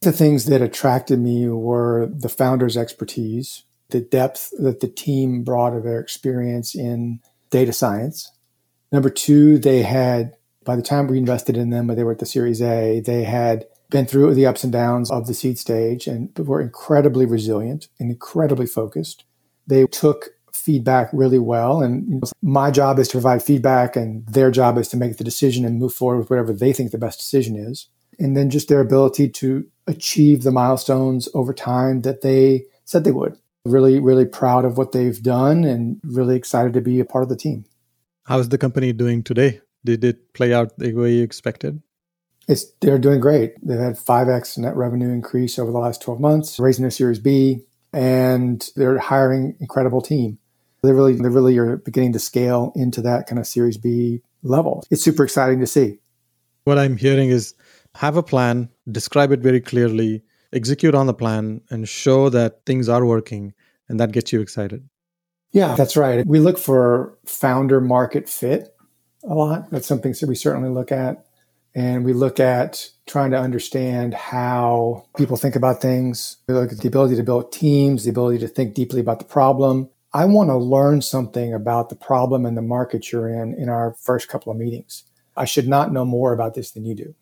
The 0.01 0.13
things 0.13 0.47
that 0.47 0.63
attracted 0.63 1.19
me 1.19 1.49
were 1.49 2.09
the 2.13 2.29
founder's 2.29 2.77
expertise, 2.77 3.65
the 3.91 4.01
depth 4.01 4.51
that 4.59 4.81
the 4.81 4.89
team 4.89 5.43
brought 5.43 5.75
of 5.75 5.83
their 5.83 6.01
experience 6.01 6.75
in 6.75 7.21
data 7.51 7.73
science. 7.73 8.33
Number 8.93 9.11
two, 9.11 9.59
they 9.59 9.83
had 9.83 10.37
by 10.65 10.77
the 10.77 10.83
time 10.83 11.07
we 11.07 11.19
invested 11.19 11.57
in 11.57 11.71
them, 11.71 11.87
they 11.89 12.05
were 12.05 12.13
at 12.13 12.19
the 12.19 12.27
Series 12.27 12.63
A, 12.63 13.01
they 13.01 13.25
had 13.25 13.67
been 13.91 14.07
through 14.07 14.35
the 14.35 14.47
ups 14.47 14.63
and 14.63 14.73
downs 14.73 15.11
of 15.11 15.27
the 15.27 15.35
seed 15.35 15.59
stage 15.59 16.07
and 16.07 16.37
were 16.39 16.61
incredibly 16.61 17.27
resilient 17.27 17.89
and 17.99 18.11
incredibly 18.11 18.67
focused. 18.67 19.25
They 19.67 19.87
took 19.87 20.31
feedback 20.53 21.09
really 21.13 21.39
well. 21.39 21.83
And 21.83 22.09
you 22.09 22.15
know, 22.17 22.29
my 22.43 22.71
job 22.71 22.99
is 22.99 23.09
to 23.09 23.13
provide 23.13 23.43
feedback, 23.43 23.97
and 23.97 24.27
their 24.27 24.51
job 24.51 24.79
is 24.79 24.89
to 24.89 24.97
make 24.97 25.17
the 25.17 25.25
decision 25.25 25.65
and 25.65 25.79
move 25.79 25.95
forward 25.95 26.19
with 26.19 26.31
whatever 26.31 26.53
they 26.53 26.73
think 26.73 26.91
the 26.91 26.99
best 26.99 27.19
decision 27.19 27.57
is. 27.57 27.89
And 28.19 28.37
then 28.37 28.51
just 28.51 28.69
their 28.69 28.81
ability 28.81 29.31
to 29.31 29.67
achieve 29.87 30.43
the 30.43 30.51
milestones 30.51 31.29
over 31.35 31.55
time 31.55 32.03
that 32.03 32.21
they 32.21 32.67
said 32.85 33.05
they 33.05 33.13
would. 33.13 33.37
Really, 33.65 33.99
really 33.99 34.27
proud 34.27 34.65
of 34.65 34.79
what 34.79 34.93
they've 34.93 35.23
done 35.23 35.65
and 35.65 36.01
really 36.03 36.37
excited 36.37 36.73
to 36.75 36.81
be 36.81 37.01
a 37.01 37.05
part 37.05 37.23
of 37.23 37.29
the 37.29 37.37
team. 37.37 37.65
How's 38.25 38.49
the 38.49 38.59
company 38.59 38.93
doing 38.93 39.23
today? 39.23 39.61
Did 39.85 40.05
it 40.05 40.35
play 40.35 40.53
out 40.53 40.79
the 40.79 40.93
way 40.93 41.15
you 41.15 41.23
expected? 41.23 41.83
It's, 42.49 42.67
they're 42.81 42.99
doing 42.99 43.21
great. 43.21 43.55
They've 43.63 43.79
had 43.79 43.97
5x 43.97 44.59
net 44.59 44.77
revenue 44.77 45.11
increase 45.11 45.59
over 45.59 45.71
the 45.71 45.79
last 45.79 46.03
12 46.03 46.21
months, 46.21 46.59
raising 46.59 46.83
their 46.83 46.91
Series 46.91 47.19
B, 47.19 47.63
and 47.93 48.69
they're 48.77 48.99
hiring 48.99 49.57
incredible 49.61 50.01
team. 50.01 50.39
They 50.83 50.93
really, 50.93 51.15
they 51.15 51.29
really 51.29 51.59
are 51.59 51.77
beginning 51.77 52.13
to 52.15 52.19
scale 52.19 52.73
into 52.75 53.03
that 53.03 53.27
kind 53.27 53.39
of 53.39 53.47
Series 53.47 53.77
B 53.77 54.23
level. 54.43 54.85
It's 54.91 55.05
super 55.05 55.25
exciting 55.25 55.61
to 55.61 55.67
see. 55.67 55.99
What 56.65 56.79
I'm 56.79 56.97
hearing 56.97 57.31
is 57.31 57.55
have 57.97 58.17
a 58.17 58.23
plan, 58.23 58.71
describe 58.91 59.33
it 59.33 59.41
very 59.41 59.61
clearly, 59.61 60.23
execute 60.53 60.95
on 60.95 61.07
the 61.07 61.15
plan, 61.15 61.61
and 61.71 61.89
show 61.89 62.29
that 62.31 62.65
things 62.65 62.89
are 62.89 63.05
working, 63.05 63.55
and 63.89 64.01
that 64.01 64.13
gets 64.13 64.33
you 64.33 64.41
excited. 64.41 64.89
Yeah, 65.53 65.75
that's 65.75 65.97
right. 65.97 66.25
We 66.27 66.39
look 66.39 66.59
for 66.59 67.19
founder 67.27 67.81
market 67.81 68.29
fit 68.29 68.75
a 69.25 69.35
lot. 69.35 69.71
That's 69.71 69.87
something 69.87 70.15
that 70.19 70.27
we 70.29 70.35
certainly 70.35 70.71
look 70.71 70.93
at. 70.93 71.27
And 71.75 72.05
we 72.05 72.13
look 72.13 72.41
at 72.41 72.91
trying 73.07 73.31
to 73.31 73.39
understand 73.39 74.15
how 74.15 75.07
people 75.17 75.37
think 75.37 75.57
about 75.57 75.81
things. 75.81 76.39
We 76.49 76.55
look 76.55 76.73
at 76.73 76.79
the 76.79 76.89
ability 76.89 77.17
to 77.17 77.23
build 77.23 77.53
teams, 77.53 78.05
the 78.05 78.11
ability 78.11 78.39
to 78.41 78.49
think 78.49 78.75
deeply 78.75 79.01
about 79.01 79.19
the 79.19 79.25
problem. 79.25 79.89
I 80.13 80.25
want 80.25 80.51
to 80.51 80.57
learn 80.57 81.03
something 81.03 81.55
about 81.55 81.89
the 81.89 81.97
problem 81.97 82.45
and 82.45 82.57
the 82.57 82.63
market 82.63 83.13
you're 83.13 83.29
in 83.29 83.55
in 83.55 83.69
our 83.69 83.95
first 83.95 84.29
couple 84.29 84.51
of 84.51 84.59
meetings. 84.59 85.05
I 85.37 85.45
should 85.45 85.69
not 85.69 85.93
know 85.93 86.05
more 86.05 86.33
about 86.33 86.55
this 86.55 86.73
than 86.73 86.85
you 86.85 86.95
do. 86.95 87.15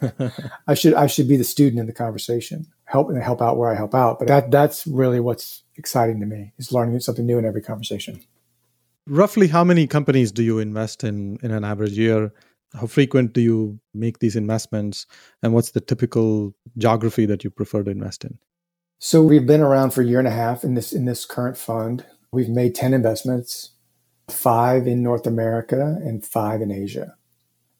I 0.68 0.74
should 0.74 0.94
I 0.94 1.08
should 1.08 1.28
be 1.28 1.36
the 1.36 1.44
student 1.44 1.80
in 1.80 1.86
the 1.86 1.92
conversation, 1.92 2.66
help 2.84 3.08
and 3.08 3.20
help 3.20 3.42
out 3.42 3.56
where 3.56 3.70
I 3.70 3.74
help 3.74 3.94
out. 3.94 4.20
But 4.20 4.28
that 4.28 4.50
that's 4.52 4.86
really 4.86 5.18
what's 5.18 5.62
exciting 5.74 6.20
to 6.20 6.26
me 6.26 6.52
is 6.58 6.70
learning 6.70 7.00
something 7.00 7.26
new 7.26 7.38
in 7.38 7.44
every 7.44 7.60
conversation 7.60 8.20
roughly 9.06 9.48
how 9.48 9.62
many 9.62 9.86
companies 9.86 10.32
do 10.32 10.42
you 10.42 10.58
invest 10.58 11.04
in 11.04 11.38
in 11.42 11.50
an 11.50 11.64
average 11.64 11.92
year 11.92 12.32
how 12.76 12.86
frequent 12.86 13.32
do 13.32 13.40
you 13.40 13.80
make 13.94 14.18
these 14.18 14.36
investments 14.36 15.06
and 15.42 15.52
what's 15.52 15.70
the 15.70 15.80
typical 15.80 16.54
geography 16.76 17.26
that 17.26 17.42
you 17.42 17.50
prefer 17.50 17.82
to 17.82 17.90
invest 17.90 18.24
in? 18.24 18.38
So 18.98 19.22
we've 19.22 19.46
been 19.46 19.60
around 19.60 19.90
for 19.90 20.02
a 20.02 20.06
year 20.06 20.18
and 20.18 20.28
a 20.28 20.32
half 20.32 20.64
in 20.64 20.74
this 20.74 20.92
in 20.92 21.04
this 21.04 21.24
current 21.24 21.56
fund. 21.56 22.04
We've 22.32 22.48
made 22.48 22.74
10 22.74 22.94
investments 22.94 23.72
five 24.28 24.88
in 24.88 25.02
north 25.02 25.26
america 25.26 25.98
and 26.02 26.24
five 26.24 26.60
in 26.60 26.72
asia. 26.72 27.14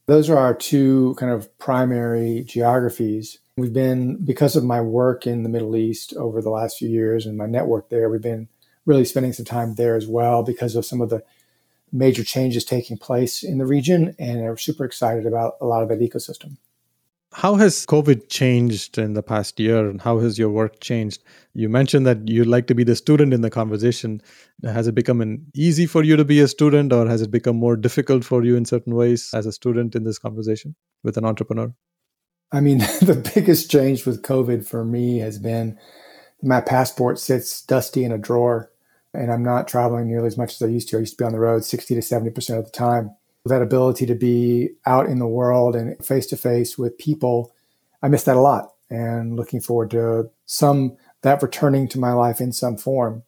Those 0.07 0.31
are 0.31 0.39
our 0.39 0.55
two 0.55 1.17
kind 1.19 1.33
of 1.33 1.57
primary 1.59 2.45
geographies. 2.47 3.39
We've 3.57 3.73
been 3.73 4.25
because 4.25 4.55
of 4.55 4.63
my 4.63 4.81
work 4.81 5.27
in 5.27 5.43
the 5.43 5.49
middle 5.49 5.75
east 5.75 6.15
over 6.15 6.41
the 6.41 6.51
last 6.51 6.79
few 6.79 6.89
years 6.89 7.27
and 7.27 7.37
my 7.37 7.47
network 7.47 7.89
there 7.89 8.09
we've 8.09 8.21
been 8.21 8.49
really 8.85 9.05
spending 9.05 9.33
some 9.33 9.45
time 9.45 9.75
there 9.75 9.97
as 9.97 10.07
well 10.07 10.43
because 10.43 10.77
of 10.77 10.87
some 10.87 11.01
of 11.01 11.11
the 11.11 11.23
major 11.93 12.25
changes 12.25 12.65
taking 12.65 12.99
place 12.99 13.43
in 13.43 13.59
the 13.59 13.67
region 13.67 14.15
and 14.19 14.43
are 14.43 14.57
super 14.57 14.85
excited 14.85 15.27
about 15.27 15.55
a 15.61 15.67
lot 15.67 15.83
of 15.83 15.89
that 15.89 16.01
ecosystem. 16.01 16.57
How 17.33 17.57
has 17.57 17.85
COVID 17.85 18.29
changed 18.29 18.97
in 18.97 19.13
the 19.13 19.23
past 19.23 19.61
year 19.61 19.91
and 19.91 20.01
how 20.01 20.21
has 20.21 20.39
your 20.39 20.49
work 20.49 20.81
changed? 20.81 21.23
You 21.53 21.69
mentioned 21.69 22.07
that 22.07 22.29
you 22.29 22.45
like 22.45 22.67
to 22.69 22.75
be 22.75 22.85
the 22.85 22.97
student 22.97 23.35
in 23.35 23.43
the 23.43 23.51
conversation. 23.51 24.23
Has 24.65 24.87
it 24.87 24.95
become 24.95 25.21
an 25.21 25.45
easy 25.55 25.87
for 25.87 26.03
you 26.03 26.17
to 26.17 26.25
be 26.25 26.41
a 26.41 26.49
student 26.49 26.93
or 26.93 27.07
has 27.07 27.21
it 27.21 27.31
become 27.31 27.57
more 27.57 27.77
difficult 27.77 28.25
for 28.25 28.43
you 28.43 28.57
in 28.57 28.65
certain 28.65 28.95
ways 28.95 29.31
as 29.35 29.45
a 29.45 29.53
student 29.53 29.95
in 29.95 30.05
this 30.05 30.19
conversation 30.19 30.77
with 31.03 31.19
an 31.19 31.27
entrepreneur? 31.27 31.75
I 32.53 32.61
mean, 32.61 32.79
the 33.03 33.31
biggest 33.35 33.71
change 33.71 34.07
with 34.07 34.23
COVID 34.23 34.65
for 34.65 34.85
me 34.85 35.19
has 35.19 35.39
been 35.39 35.79
my 36.43 36.61
passport 36.61 37.19
sits 37.19 37.61
dusty 37.61 38.05
in 38.05 38.13
a 38.13 38.19
drawer 38.19 38.71
and 39.17 39.33
I'm 39.33 39.43
not 39.43 39.69
traveling 39.69 40.09
nearly 40.09 40.27
as 40.27 40.39
much 40.39 40.55
as 40.55 40.63
I 40.63 40.67
used 40.67 40.89
to. 40.91 40.97
I 40.97 41.01
used 41.01 41.19
to 41.19 41.23
be 41.23 41.27
on 41.27 41.33
the 41.33 41.41
road 41.41 41.65
60 41.65 41.95
to 41.95 42.01
70% 42.01 42.59
of 42.59 42.65
the 42.65 42.71
time 42.71 43.17
that 43.49 43.63
ability 43.63 44.07
to 44.07 44.15
be 44.15 44.71
out 44.87 45.07
in 45.07 45.19
the 45.19 45.27
world 45.27 45.77
and 45.77 45.97
face 46.05 46.27
to 46.27 46.37
face 46.37 46.77
with 46.77 46.99
people, 46.99 47.53
I 48.03 48.09
miss 48.09 48.25
that 48.25 48.37
a 48.37 48.41
lot 48.41 48.73
and 48.91 49.37
looking 49.37 49.61
forward 49.61 49.91
to 49.93 50.31
some 50.45 50.97
that 51.23 51.43
returning 51.43 51.89
to 51.89 51.99
my 51.99 52.13
life 52.13 52.41
in 52.41 52.53
some 52.53 52.77
form. 52.77 53.23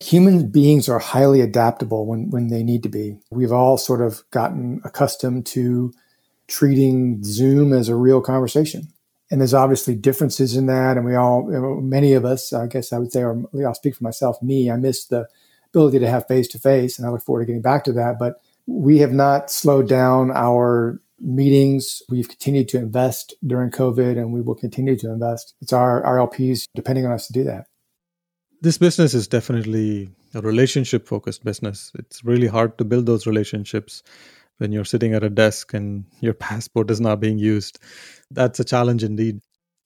Human 0.00 0.48
beings 0.48 0.88
are 0.88 0.98
highly 0.98 1.40
adaptable 1.40 2.06
when, 2.06 2.30
when 2.30 2.48
they 2.48 2.62
need 2.62 2.82
to 2.82 2.88
be. 2.88 3.18
We've 3.30 3.52
all 3.52 3.78
sort 3.78 4.02
of 4.02 4.22
gotten 4.30 4.80
accustomed 4.84 5.46
to 5.46 5.92
treating 6.48 7.22
Zoom 7.24 7.72
as 7.72 7.88
a 7.88 7.96
real 7.96 8.20
conversation. 8.20 8.88
And 9.30 9.40
there's 9.40 9.54
obviously 9.54 9.96
differences 9.96 10.56
in 10.56 10.66
that. 10.66 10.96
And 10.96 11.04
we 11.04 11.16
all, 11.16 11.42
many 11.80 12.12
of 12.12 12.24
us, 12.24 12.52
I 12.52 12.66
guess 12.66 12.92
I 12.92 12.98
would 12.98 13.12
say, 13.12 13.22
or 13.22 13.42
I'll 13.66 13.74
speak 13.74 13.96
for 13.96 14.04
myself, 14.04 14.40
me, 14.40 14.70
I 14.70 14.76
miss 14.76 15.06
the 15.06 15.26
ability 15.70 15.98
to 15.98 16.08
have 16.08 16.28
face 16.28 16.48
to 16.48 16.58
face. 16.58 16.98
And 16.98 17.06
I 17.06 17.10
look 17.10 17.22
forward 17.22 17.42
to 17.42 17.46
getting 17.46 17.62
back 17.62 17.84
to 17.84 17.92
that. 17.94 18.18
But 18.18 18.40
we 18.66 18.98
have 18.98 19.12
not 19.12 19.50
slowed 19.50 19.88
down 19.88 20.30
our 20.30 21.00
meetings. 21.20 22.02
We've 22.08 22.28
continued 22.28 22.68
to 22.68 22.78
invest 22.78 23.34
during 23.44 23.70
COVID 23.70 24.18
and 24.18 24.32
we 24.32 24.42
will 24.42 24.54
continue 24.54 24.96
to 24.98 25.10
invest. 25.10 25.54
It's 25.60 25.72
our, 25.72 26.04
our 26.04 26.16
LPs 26.16 26.68
depending 26.74 27.06
on 27.06 27.12
us 27.12 27.26
to 27.28 27.32
do 27.32 27.44
that. 27.44 27.66
This 28.60 28.78
business 28.78 29.14
is 29.14 29.28
definitely 29.28 30.10
a 30.34 30.40
relationship 30.40 31.06
focused 31.06 31.44
business. 31.44 31.92
It's 31.98 32.24
really 32.24 32.46
hard 32.46 32.78
to 32.78 32.84
build 32.84 33.06
those 33.06 33.26
relationships 33.26 34.02
when 34.58 34.72
you're 34.72 34.84
sitting 34.84 35.14
at 35.14 35.24
a 35.24 35.30
desk 35.30 35.74
and 35.74 36.04
your 36.20 36.34
passport 36.48 36.90
is 36.90 37.00
not 37.00 37.20
being 37.20 37.38
used. 37.38 37.78
That's 38.30 38.60
a 38.60 38.64
challenge 38.64 39.04
indeed. 39.04 39.40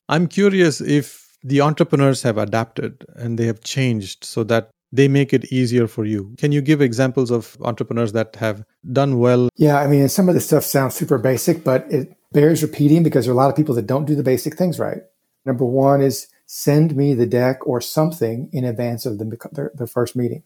I'm 0.09 0.27
curious 0.27 0.81
if 0.81 1.29
the 1.43 1.61
entrepreneurs 1.61 2.23
have 2.23 2.39
adapted 2.39 3.05
and 3.17 3.39
they 3.39 3.47
have 3.47 3.63
changed 3.63 4.25
so 4.25 4.45
that 4.45 4.71
they 4.93 5.09
make 5.09 5.33
it 5.33 5.53
easier 5.53 5.87
for 5.87 6.05
you. 6.05 6.35
Can 6.37 6.53
you 6.53 6.61
give 6.61 6.81
examples 6.81 7.31
of 7.31 7.57
entrepreneurs 7.61 8.13
that 8.13 8.35
have 8.37 8.65
done 8.93 9.19
well? 9.19 9.49
Yeah, 9.57 9.79
I 9.81 9.87
mean, 9.87 10.09
some 10.09 10.29
of 10.29 10.35
the 10.35 10.41
stuff 10.41 10.65
sounds 10.65 10.95
super 10.95 11.19
basic, 11.19 11.63
but 11.63 11.87
it 11.91 12.13
bears 12.33 12.63
repeating 12.63 13.03
because 13.03 13.25
there 13.25 13.33
are 13.33 13.39
a 13.39 13.39
lot 13.39 13.51
of 13.51 13.57
people 13.57 13.75
that 13.77 13.87
don't 13.87 14.05
do 14.05 14.17
the 14.17 14.23
basic 14.23 14.57
things 14.57 14.79
right. 14.79 15.03
Number 15.47 15.65
one 15.65 16.03
is 16.03 16.27
send 16.47 16.97
me 16.97 17.15
the 17.15 17.27
deck 17.27 17.65
or 17.67 17.81
something 17.81 18.51
in 18.53 18.65
advance 18.65 19.07
of 19.07 19.19
the, 19.19 19.25
the, 19.25 19.71
the 19.75 19.87
first 19.87 20.17
meeting. 20.17 20.43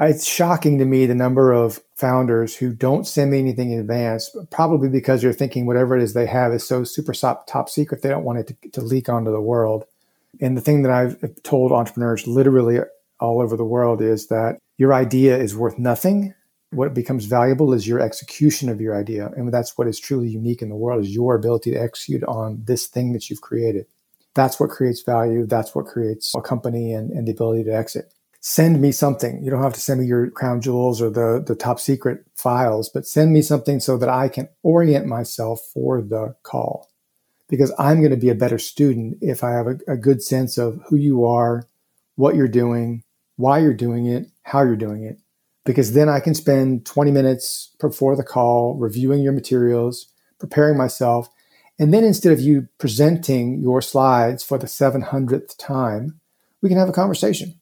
Uh, 0.00 0.06
it's 0.06 0.26
shocking 0.26 0.78
to 0.78 0.84
me 0.84 1.06
the 1.06 1.14
number 1.14 1.52
of 1.52 1.80
founders 1.94 2.56
who 2.56 2.72
don't 2.72 3.06
send 3.06 3.30
me 3.30 3.38
anything 3.38 3.72
in 3.72 3.78
advance, 3.78 4.34
probably 4.50 4.88
because 4.88 5.22
they're 5.22 5.32
thinking 5.32 5.66
whatever 5.66 5.96
it 5.96 6.02
is 6.02 6.14
they 6.14 6.26
have 6.26 6.52
is 6.52 6.66
so 6.66 6.82
super 6.82 7.12
top 7.12 7.68
secret, 7.68 8.02
they 8.02 8.08
don't 8.08 8.24
want 8.24 8.38
it 8.38 8.46
to, 8.62 8.70
to 8.70 8.80
leak 8.80 9.08
onto 9.08 9.30
the 9.30 9.40
world. 9.40 9.84
And 10.40 10.56
the 10.56 10.62
thing 10.62 10.82
that 10.82 10.92
I've 10.92 11.42
told 11.42 11.72
entrepreneurs 11.72 12.26
literally 12.26 12.80
all 13.20 13.40
over 13.40 13.56
the 13.56 13.64
world 13.64 14.02
is 14.02 14.26
that 14.28 14.58
your 14.78 14.92
idea 14.94 15.36
is 15.36 15.54
worth 15.54 15.78
nothing. 15.78 16.34
What 16.70 16.94
becomes 16.94 17.26
valuable 17.26 17.72
is 17.72 17.86
your 17.86 18.00
execution 18.00 18.68
of 18.70 18.80
your 18.80 18.98
idea. 18.98 19.30
And 19.36 19.52
that's 19.52 19.76
what 19.76 19.86
is 19.86 20.00
truly 20.00 20.28
unique 20.28 20.62
in 20.62 20.70
the 20.70 20.74
world 20.74 21.04
is 21.04 21.14
your 21.14 21.36
ability 21.36 21.70
to 21.72 21.78
execute 21.78 22.24
on 22.24 22.62
this 22.64 22.86
thing 22.86 23.12
that 23.12 23.28
you've 23.28 23.42
created. 23.42 23.86
That's 24.34 24.58
what 24.58 24.70
creates 24.70 25.02
value. 25.02 25.44
That's 25.46 25.74
what 25.74 25.84
creates 25.84 26.32
a 26.34 26.40
company 26.40 26.94
and, 26.94 27.10
and 27.10 27.28
the 27.28 27.32
ability 27.32 27.64
to 27.64 27.74
exit. 27.76 28.12
Send 28.44 28.80
me 28.80 28.90
something. 28.90 29.40
You 29.44 29.52
don't 29.52 29.62
have 29.62 29.74
to 29.74 29.80
send 29.80 30.00
me 30.00 30.06
your 30.06 30.28
crown 30.28 30.60
jewels 30.60 31.00
or 31.00 31.10
the, 31.10 31.40
the 31.46 31.54
top 31.54 31.78
secret 31.78 32.24
files, 32.34 32.88
but 32.88 33.06
send 33.06 33.32
me 33.32 33.40
something 33.40 33.78
so 33.78 33.96
that 33.96 34.08
I 34.08 34.28
can 34.28 34.48
orient 34.64 35.06
myself 35.06 35.60
for 35.72 36.02
the 36.02 36.34
call. 36.42 36.90
Because 37.48 37.72
I'm 37.78 38.00
going 38.00 38.10
to 38.10 38.16
be 38.16 38.30
a 38.30 38.34
better 38.34 38.58
student 38.58 39.18
if 39.20 39.44
I 39.44 39.52
have 39.52 39.68
a, 39.68 39.78
a 39.86 39.96
good 39.96 40.24
sense 40.24 40.58
of 40.58 40.82
who 40.88 40.96
you 40.96 41.24
are, 41.24 41.68
what 42.16 42.34
you're 42.34 42.48
doing, 42.48 43.04
why 43.36 43.60
you're 43.60 43.72
doing 43.72 44.06
it, 44.06 44.26
how 44.42 44.62
you're 44.62 44.74
doing 44.74 45.04
it, 45.04 45.20
because 45.64 45.92
then 45.92 46.08
I 46.08 46.18
can 46.18 46.34
spend 46.34 46.84
20 46.84 47.12
minutes 47.12 47.76
before 47.80 48.16
the 48.16 48.24
call 48.24 48.74
reviewing 48.74 49.22
your 49.22 49.32
materials, 49.32 50.08
preparing 50.40 50.76
myself. 50.76 51.28
And 51.78 51.94
then 51.94 52.02
instead 52.02 52.32
of 52.32 52.40
you 52.40 52.66
presenting 52.78 53.60
your 53.60 53.80
slides 53.80 54.42
for 54.42 54.58
the 54.58 54.66
700th 54.66 55.56
time, 55.58 56.18
we 56.60 56.68
can 56.68 56.78
have 56.78 56.88
a 56.88 56.92
conversation. 56.92 57.60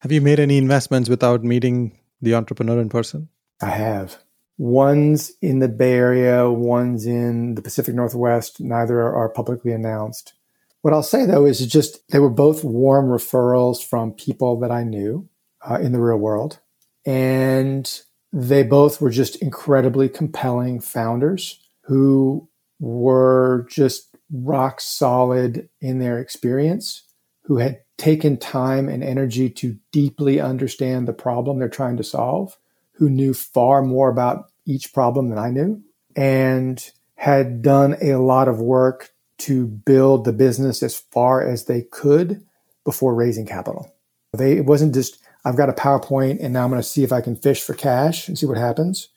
Have 0.00 0.12
you 0.12 0.20
made 0.20 0.38
any 0.38 0.58
investments 0.58 1.08
without 1.08 1.42
meeting 1.42 1.98
the 2.20 2.34
entrepreneur 2.34 2.80
in 2.80 2.88
person? 2.88 3.28
I 3.60 3.70
have. 3.70 4.18
One's 4.58 5.32
in 5.42 5.58
the 5.58 5.68
Bay 5.68 5.94
Area, 5.94 6.50
one's 6.50 7.06
in 7.06 7.54
the 7.54 7.62
Pacific 7.62 7.94
Northwest. 7.94 8.60
Neither 8.60 9.02
are 9.02 9.28
publicly 9.28 9.72
announced. 9.72 10.34
What 10.82 10.94
I'll 10.94 11.02
say 11.02 11.26
though 11.26 11.44
is 11.44 11.66
just 11.66 12.08
they 12.10 12.18
were 12.18 12.30
both 12.30 12.62
warm 12.64 13.06
referrals 13.06 13.84
from 13.84 14.12
people 14.12 14.58
that 14.60 14.70
I 14.70 14.84
knew 14.84 15.28
uh, 15.68 15.78
in 15.80 15.92
the 15.92 16.00
real 16.00 16.18
world. 16.18 16.60
And 17.04 18.00
they 18.32 18.62
both 18.62 19.00
were 19.00 19.10
just 19.10 19.36
incredibly 19.36 20.08
compelling 20.08 20.80
founders 20.80 21.60
who 21.82 22.48
were 22.78 23.66
just 23.70 24.16
rock 24.32 24.80
solid 24.80 25.68
in 25.80 25.98
their 25.98 26.18
experience, 26.18 27.04
who 27.44 27.58
had 27.58 27.80
taken 27.98 28.36
time 28.36 28.88
and 28.88 29.02
energy 29.02 29.48
to 29.48 29.78
deeply 29.92 30.40
understand 30.40 31.08
the 31.08 31.12
problem 31.12 31.58
they're 31.58 31.68
trying 31.68 31.96
to 31.96 32.04
solve, 32.04 32.56
who 32.92 33.08
knew 33.08 33.32
far 33.32 33.82
more 33.82 34.08
about 34.08 34.50
each 34.66 34.92
problem 34.92 35.28
than 35.28 35.38
I 35.38 35.50
knew, 35.50 35.82
and 36.14 36.90
had 37.16 37.62
done 37.62 37.96
a 38.02 38.16
lot 38.16 38.48
of 38.48 38.60
work 38.60 39.10
to 39.38 39.66
build 39.66 40.24
the 40.24 40.32
business 40.32 40.82
as 40.82 40.96
far 40.96 41.46
as 41.46 41.64
they 41.64 41.82
could 41.82 42.44
before 42.84 43.14
raising 43.14 43.46
capital. 43.46 43.92
They, 44.32 44.56
it 44.56 44.66
wasn't 44.66 44.94
just, 44.94 45.18
I've 45.44 45.56
got 45.56 45.68
a 45.68 45.74
PowerPoint 45.74 46.38
and 46.42 46.52
now 46.52 46.64
I'm 46.64 46.70
going 46.70 46.80
to 46.80 46.88
see 46.88 47.04
if 47.04 47.12
I 47.12 47.20
can 47.20 47.36
fish 47.36 47.62
for 47.62 47.74
cash 47.74 48.28
and 48.28 48.38
see 48.38 48.46
what 48.46 48.58
happens. 48.58 49.08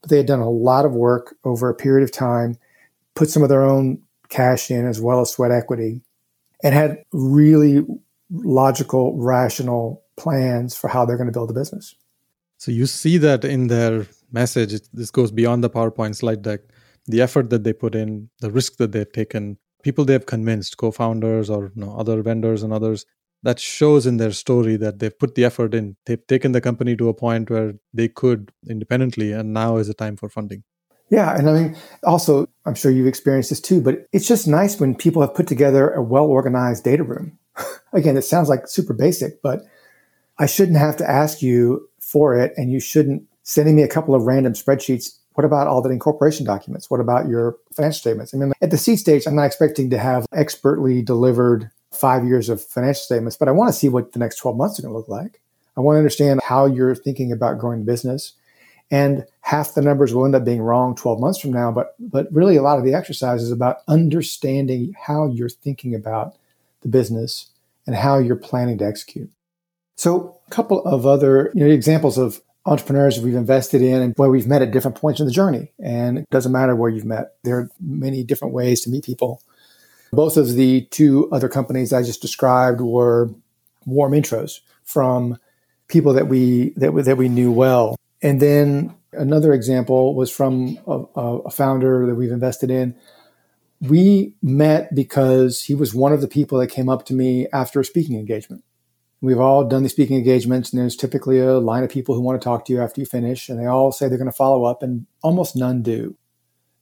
But 0.00 0.10
they 0.10 0.16
had 0.16 0.26
done 0.26 0.40
a 0.40 0.50
lot 0.50 0.84
of 0.84 0.94
work 0.94 1.36
over 1.44 1.68
a 1.68 1.74
period 1.74 2.04
of 2.04 2.12
time, 2.12 2.56
put 3.14 3.30
some 3.30 3.42
of 3.42 3.48
their 3.48 3.62
own 3.62 4.02
cash 4.28 4.70
in 4.70 4.86
as 4.86 5.00
well 5.00 5.20
as 5.20 5.30
sweat 5.30 5.50
equity, 5.50 6.02
and 6.62 6.74
had 6.74 7.04
really 7.12 7.84
logical, 8.30 9.16
rational 9.16 10.04
plans 10.16 10.76
for 10.76 10.88
how 10.88 11.04
they're 11.04 11.16
going 11.16 11.28
to 11.28 11.32
build 11.32 11.50
a 11.50 11.54
business. 11.54 11.94
So 12.58 12.72
you 12.72 12.86
see 12.86 13.18
that 13.18 13.44
in 13.44 13.68
their 13.68 14.06
message. 14.32 14.80
This 14.92 15.10
goes 15.10 15.30
beyond 15.30 15.62
the 15.62 15.70
PowerPoint 15.70 16.16
slide 16.16 16.42
deck. 16.42 16.60
The 17.06 17.22
effort 17.22 17.50
that 17.50 17.64
they 17.64 17.72
put 17.72 17.94
in, 17.94 18.28
the 18.40 18.50
risk 18.50 18.76
that 18.76 18.92
they've 18.92 19.10
taken, 19.10 19.56
people 19.82 20.04
they 20.04 20.12
have 20.12 20.26
convinced, 20.26 20.76
co-founders 20.76 21.48
or 21.48 21.72
you 21.74 21.82
know, 21.84 21.96
other 21.96 22.20
vendors 22.22 22.62
and 22.62 22.72
others, 22.72 23.06
that 23.44 23.60
shows 23.60 24.06
in 24.06 24.16
their 24.16 24.32
story 24.32 24.76
that 24.76 24.98
they've 24.98 25.16
put 25.16 25.34
the 25.34 25.44
effort 25.44 25.72
in. 25.72 25.96
They've 26.06 26.26
taken 26.26 26.52
the 26.52 26.60
company 26.60 26.96
to 26.96 27.08
a 27.08 27.14
point 27.14 27.50
where 27.50 27.74
they 27.94 28.08
could 28.08 28.50
independently, 28.68 29.32
and 29.32 29.54
now 29.54 29.76
is 29.76 29.86
the 29.86 29.94
time 29.94 30.16
for 30.16 30.28
funding. 30.28 30.64
Yeah, 31.10 31.34
and 31.36 31.48
I 31.48 31.52
mean, 31.52 31.76
also, 32.04 32.48
I'm 32.66 32.74
sure 32.74 32.90
you've 32.90 33.06
experienced 33.06 33.50
this 33.50 33.60
too, 33.60 33.80
but 33.80 34.06
it's 34.12 34.28
just 34.28 34.46
nice 34.46 34.78
when 34.78 34.94
people 34.94 35.22
have 35.22 35.34
put 35.34 35.46
together 35.46 35.90
a 35.90 36.02
well 36.02 36.26
organized 36.26 36.84
data 36.84 37.04
room. 37.04 37.37
Again, 37.92 38.16
it 38.16 38.22
sounds 38.22 38.48
like 38.48 38.68
super 38.68 38.94
basic, 38.94 39.42
but 39.42 39.62
I 40.38 40.46
shouldn't 40.46 40.78
have 40.78 40.96
to 40.98 41.10
ask 41.10 41.42
you 41.42 41.88
for 42.00 42.38
it, 42.38 42.52
and 42.56 42.70
you 42.70 42.80
shouldn't 42.80 43.24
sending 43.42 43.76
me 43.76 43.82
a 43.82 43.88
couple 43.88 44.14
of 44.14 44.24
random 44.24 44.52
spreadsheets 44.52 45.18
what 45.38 45.44
about 45.44 45.68
all 45.68 45.80
the 45.80 45.90
incorporation 45.90 46.44
documents? 46.44 46.90
What 46.90 46.98
about 46.98 47.28
your 47.28 47.58
financial 47.72 48.00
statements? 48.00 48.34
I 48.34 48.38
mean, 48.38 48.52
at 48.60 48.72
the 48.72 48.76
seed 48.76 48.98
stage, 48.98 49.24
I'm 49.24 49.36
not 49.36 49.44
expecting 49.44 49.88
to 49.90 49.98
have 49.98 50.26
expertly 50.34 51.00
delivered 51.00 51.70
five 51.92 52.24
years 52.24 52.48
of 52.48 52.60
financial 52.60 53.02
statements, 53.02 53.36
but 53.36 53.46
I 53.46 53.52
want 53.52 53.68
to 53.68 53.72
see 53.72 53.88
what 53.88 54.14
the 54.14 54.18
next 54.18 54.38
12 54.38 54.56
months 54.56 54.80
are 54.80 54.82
going 54.82 54.92
to 54.92 54.98
look 54.98 55.06
like. 55.06 55.40
I 55.76 55.80
want 55.80 55.94
to 55.94 55.98
understand 56.00 56.40
how 56.42 56.66
you're 56.66 56.96
thinking 56.96 57.30
about 57.30 57.60
growing 57.60 57.78
the 57.78 57.84
business. 57.84 58.32
And 58.90 59.26
half 59.42 59.74
the 59.74 59.80
numbers 59.80 60.12
will 60.12 60.24
end 60.24 60.34
up 60.34 60.44
being 60.44 60.60
wrong 60.60 60.96
12 60.96 61.20
months 61.20 61.38
from 61.38 61.52
now, 61.52 61.70
but 61.70 61.94
but 62.00 62.26
really 62.32 62.56
a 62.56 62.62
lot 62.62 62.78
of 62.78 62.84
the 62.84 62.94
exercise 62.94 63.40
is 63.40 63.52
about 63.52 63.82
understanding 63.86 64.92
how 65.00 65.28
you're 65.28 65.48
thinking 65.48 65.94
about 65.94 66.34
the 66.88 66.98
business 66.98 67.50
and 67.86 67.96
how 67.96 68.18
you're 68.18 68.36
planning 68.36 68.78
to 68.78 68.84
execute. 68.84 69.30
So 69.96 70.38
a 70.46 70.50
couple 70.50 70.84
of 70.84 71.06
other 71.06 71.50
you 71.54 71.64
know, 71.64 71.70
examples 71.70 72.18
of 72.18 72.40
entrepreneurs 72.66 73.18
we've 73.18 73.34
invested 73.34 73.80
in 73.80 74.02
and 74.02 74.14
where 74.16 74.30
we've 74.30 74.46
met 74.46 74.62
at 74.62 74.70
different 74.70 74.96
points 74.96 75.20
in 75.20 75.26
the 75.26 75.32
journey. 75.32 75.72
And 75.82 76.18
it 76.18 76.30
doesn't 76.30 76.52
matter 76.52 76.76
where 76.76 76.90
you've 76.90 77.04
met, 77.04 77.34
there 77.44 77.56
are 77.58 77.70
many 77.80 78.22
different 78.22 78.54
ways 78.54 78.82
to 78.82 78.90
meet 78.90 79.04
people. 79.04 79.42
Both 80.12 80.36
of 80.36 80.54
the 80.54 80.82
two 80.90 81.28
other 81.32 81.48
companies 81.48 81.92
I 81.92 82.02
just 82.02 82.22
described 82.22 82.80
were 82.80 83.30
warm 83.86 84.12
intros 84.12 84.60
from 84.84 85.38
people 85.88 86.12
that 86.14 86.28
we 86.28 86.70
that, 86.76 86.92
that 87.04 87.16
we 87.16 87.28
knew 87.28 87.50
well. 87.50 87.96
And 88.22 88.40
then 88.40 88.94
another 89.12 89.52
example 89.52 90.14
was 90.14 90.30
from 90.30 90.78
a, 90.86 91.00
a 91.16 91.50
founder 91.50 92.06
that 92.06 92.14
we've 92.14 92.32
invested 92.32 92.70
in 92.70 92.94
We 93.80 94.34
met 94.42 94.94
because 94.94 95.62
he 95.62 95.74
was 95.74 95.94
one 95.94 96.12
of 96.12 96.20
the 96.20 96.28
people 96.28 96.58
that 96.58 96.68
came 96.68 96.88
up 96.88 97.04
to 97.06 97.14
me 97.14 97.46
after 97.52 97.80
a 97.80 97.84
speaking 97.84 98.18
engagement. 98.18 98.64
We've 99.20 99.40
all 99.40 99.64
done 99.64 99.82
these 99.82 99.92
speaking 99.92 100.16
engagements, 100.16 100.72
and 100.72 100.80
there's 100.80 100.96
typically 100.96 101.40
a 101.40 101.58
line 101.58 101.82
of 101.82 101.90
people 101.90 102.14
who 102.14 102.20
want 102.20 102.40
to 102.40 102.44
talk 102.44 102.64
to 102.66 102.72
you 102.72 102.80
after 102.80 103.00
you 103.00 103.06
finish, 103.06 103.48
and 103.48 103.58
they 103.58 103.66
all 103.66 103.90
say 103.90 104.08
they're 104.08 104.18
going 104.18 104.30
to 104.30 104.36
follow 104.36 104.64
up, 104.64 104.82
and 104.82 105.06
almost 105.22 105.56
none 105.56 105.82
do. 105.82 106.16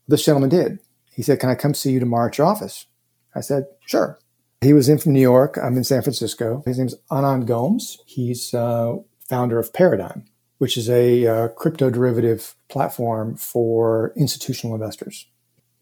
This 0.06 0.24
gentleman 0.24 0.50
did. 0.50 0.78
He 1.14 1.22
said, 1.22 1.40
Can 1.40 1.48
I 1.48 1.54
come 1.54 1.72
see 1.72 1.92
you 1.92 2.00
tomorrow 2.00 2.28
at 2.28 2.36
your 2.36 2.46
office? 2.46 2.86
I 3.34 3.40
said, 3.40 3.64
Sure. 3.86 4.18
He 4.60 4.72
was 4.72 4.88
in 4.88 4.98
from 4.98 5.12
New 5.12 5.20
York. 5.20 5.58
I'm 5.62 5.76
in 5.76 5.84
San 5.84 6.02
Francisco. 6.02 6.62
His 6.66 6.78
name's 6.78 6.94
Anand 7.10 7.46
Gomes. 7.46 7.98
He's 8.06 8.52
uh, 8.54 8.96
founder 9.28 9.58
of 9.58 9.72
Paradigm, 9.72 10.24
which 10.58 10.76
is 10.76 10.88
a 10.88 11.26
uh, 11.26 11.48
crypto 11.48 11.90
derivative 11.90 12.54
platform 12.68 13.36
for 13.36 14.12
institutional 14.16 14.74
investors. 14.74 15.26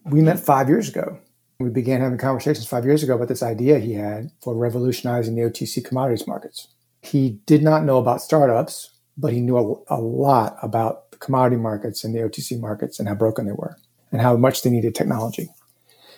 We 0.05 0.21
met 0.21 0.39
five 0.39 0.69
years 0.69 0.87
ago. 0.87 1.17
We 1.59 1.69
began 1.69 2.01
having 2.01 2.17
conversations 2.17 2.67
five 2.67 2.85
years 2.85 3.01
ago 3.01 3.15
about 3.15 3.27
this 3.27 3.41
idea 3.41 3.79
he 3.79 3.93
had 3.93 4.31
for 4.41 4.55
revolutionizing 4.55 5.35
the 5.35 5.41
OTC 5.41 5.83
commodities 5.83 6.27
markets. 6.27 6.67
He 7.01 7.39
did 7.45 7.63
not 7.63 7.83
know 7.83 7.97
about 7.97 8.21
startups, 8.21 8.91
but 9.17 9.33
he 9.33 9.41
knew 9.41 9.57
a, 9.57 9.95
a 9.95 9.99
lot 9.99 10.57
about 10.61 11.11
the 11.11 11.17
commodity 11.17 11.57
markets 11.57 12.03
and 12.03 12.13
the 12.13 12.19
OTC 12.19 12.59
markets 12.59 12.99
and 12.99 13.07
how 13.07 13.15
broken 13.15 13.45
they 13.45 13.53
were 13.53 13.77
and 14.11 14.21
how 14.21 14.35
much 14.35 14.61
they 14.61 14.69
needed 14.69 14.93
technology. 14.93 15.49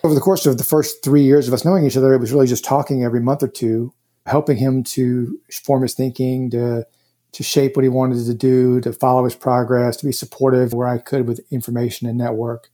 Over 0.04 0.14
the 0.14 0.20
course 0.20 0.44
of 0.44 0.58
the 0.58 0.64
first 0.64 1.02
three 1.02 1.22
years 1.22 1.48
of 1.48 1.54
us 1.54 1.64
knowing 1.64 1.86
each 1.86 1.96
other, 1.96 2.12
it 2.12 2.20
was 2.20 2.32
really 2.32 2.46
just 2.46 2.64
talking 2.64 3.04
every 3.04 3.20
month 3.20 3.42
or 3.42 3.48
two, 3.48 3.92
helping 4.26 4.56
him 4.56 4.84
to 4.84 5.38
form 5.64 5.82
his 5.82 5.94
thinking, 5.94 6.50
to 6.50 6.86
to 7.32 7.42
shape 7.42 7.76
what 7.76 7.82
he 7.82 7.90
wanted 7.90 8.24
to 8.24 8.34
do, 8.34 8.80
to 8.80 8.92
follow 8.92 9.24
his 9.24 9.34
progress, 9.34 9.98
to 9.98 10.06
be 10.06 10.12
supportive 10.12 10.72
where 10.72 10.88
I 10.88 10.96
could 10.96 11.26
with 11.28 11.40
information 11.50 12.08
and 12.08 12.16
network. 12.16 12.70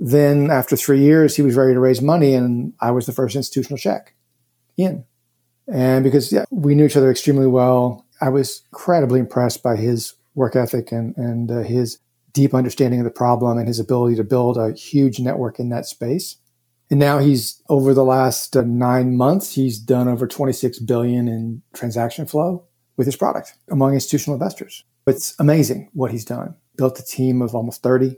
Then, 0.00 0.48
after 0.48 0.76
three 0.76 1.00
years, 1.00 1.34
he 1.34 1.42
was 1.42 1.56
ready 1.56 1.74
to 1.74 1.80
raise 1.80 2.00
money, 2.00 2.34
and 2.34 2.72
I 2.80 2.92
was 2.92 3.06
the 3.06 3.12
first 3.12 3.34
institutional 3.34 3.78
check 3.78 4.14
in. 4.76 5.04
And 5.66 6.04
because 6.04 6.32
yeah, 6.32 6.44
we 6.50 6.76
knew 6.76 6.86
each 6.86 6.96
other 6.96 7.10
extremely 7.10 7.48
well, 7.48 8.06
I 8.20 8.28
was 8.28 8.62
incredibly 8.72 9.18
impressed 9.18 9.62
by 9.62 9.76
his 9.76 10.14
work 10.34 10.54
ethic 10.54 10.92
and, 10.92 11.16
and 11.16 11.50
uh, 11.50 11.62
his 11.62 11.98
deep 12.32 12.54
understanding 12.54 13.00
of 13.00 13.04
the 13.04 13.10
problem 13.10 13.58
and 13.58 13.66
his 13.66 13.80
ability 13.80 14.16
to 14.16 14.24
build 14.24 14.56
a 14.56 14.72
huge 14.72 15.18
network 15.18 15.58
in 15.58 15.68
that 15.70 15.86
space. 15.86 16.36
And 16.90 17.00
now 17.00 17.18
he's 17.18 17.60
over 17.68 17.92
the 17.92 18.04
last 18.04 18.56
uh, 18.56 18.62
nine 18.62 19.16
months, 19.16 19.54
he's 19.54 19.78
done 19.78 20.08
over 20.08 20.26
26 20.26 20.78
billion 20.80 21.28
in 21.28 21.62
transaction 21.74 22.24
flow 22.26 22.64
with 22.96 23.06
his 23.06 23.16
product 23.16 23.54
among 23.68 23.94
institutional 23.94 24.34
investors. 24.34 24.84
It's 25.06 25.34
amazing 25.38 25.90
what 25.92 26.12
he's 26.12 26.24
done. 26.24 26.54
Built 26.76 26.98
a 26.98 27.04
team 27.04 27.42
of 27.42 27.54
almost 27.54 27.82
30 27.82 28.16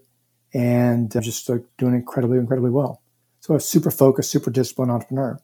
and 0.52 1.10
just 1.22 1.46
doing 1.78 1.94
incredibly, 1.94 2.38
incredibly 2.38 2.70
well. 2.70 3.02
So 3.40 3.54
a 3.54 3.60
super 3.60 3.90
focused, 3.90 4.30
super 4.30 4.50
disciplined 4.50 4.90
entrepreneur. 4.90 5.40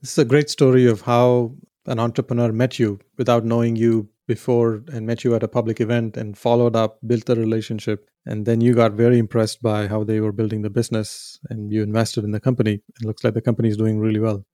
This 0.00 0.12
is 0.12 0.18
a 0.18 0.24
great 0.24 0.50
story 0.50 0.86
of 0.86 1.02
how 1.02 1.54
an 1.86 1.98
entrepreneur 1.98 2.52
met 2.52 2.78
you 2.78 2.98
without 3.16 3.44
knowing 3.44 3.76
you 3.76 4.08
before 4.26 4.82
and 4.92 5.06
met 5.06 5.24
you 5.24 5.34
at 5.34 5.42
a 5.42 5.48
public 5.48 5.80
event 5.80 6.16
and 6.16 6.36
followed 6.36 6.74
up, 6.74 6.98
built 7.06 7.28
a 7.28 7.34
relationship, 7.34 8.08
and 8.24 8.44
then 8.44 8.60
you 8.60 8.74
got 8.74 8.92
very 8.92 9.18
impressed 9.18 9.62
by 9.62 9.86
how 9.86 10.02
they 10.02 10.20
were 10.20 10.32
building 10.32 10.62
the 10.62 10.70
business 10.70 11.38
and 11.48 11.72
you 11.72 11.82
invested 11.82 12.24
in 12.24 12.32
the 12.32 12.40
company. 12.40 12.74
It 13.00 13.06
looks 13.06 13.22
like 13.22 13.34
the 13.34 13.40
company 13.40 13.68
is 13.68 13.76
doing 13.76 14.00
really 14.00 14.20
well. 14.20 14.44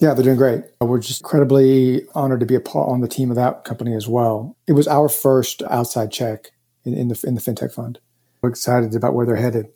Yeah, 0.00 0.14
they're 0.14 0.24
doing 0.24 0.36
great. 0.36 0.64
We're 0.80 0.98
just 0.98 1.20
incredibly 1.20 2.06
honored 2.14 2.40
to 2.40 2.46
be 2.46 2.54
a 2.54 2.60
part 2.60 2.88
on 2.88 3.02
the 3.02 3.08
team 3.08 3.30
of 3.30 3.36
that 3.36 3.64
company 3.64 3.94
as 3.94 4.08
well. 4.08 4.56
It 4.66 4.72
was 4.72 4.88
our 4.88 5.08
first 5.10 5.62
outside 5.68 6.10
check 6.10 6.52
in, 6.84 6.94
in 6.94 7.08
the 7.08 7.22
in 7.26 7.34
the 7.34 7.40
fintech 7.40 7.72
fund. 7.72 8.00
Excited 8.42 8.94
about 8.94 9.14
where 9.14 9.26
they're 9.26 9.36
headed. 9.36 9.66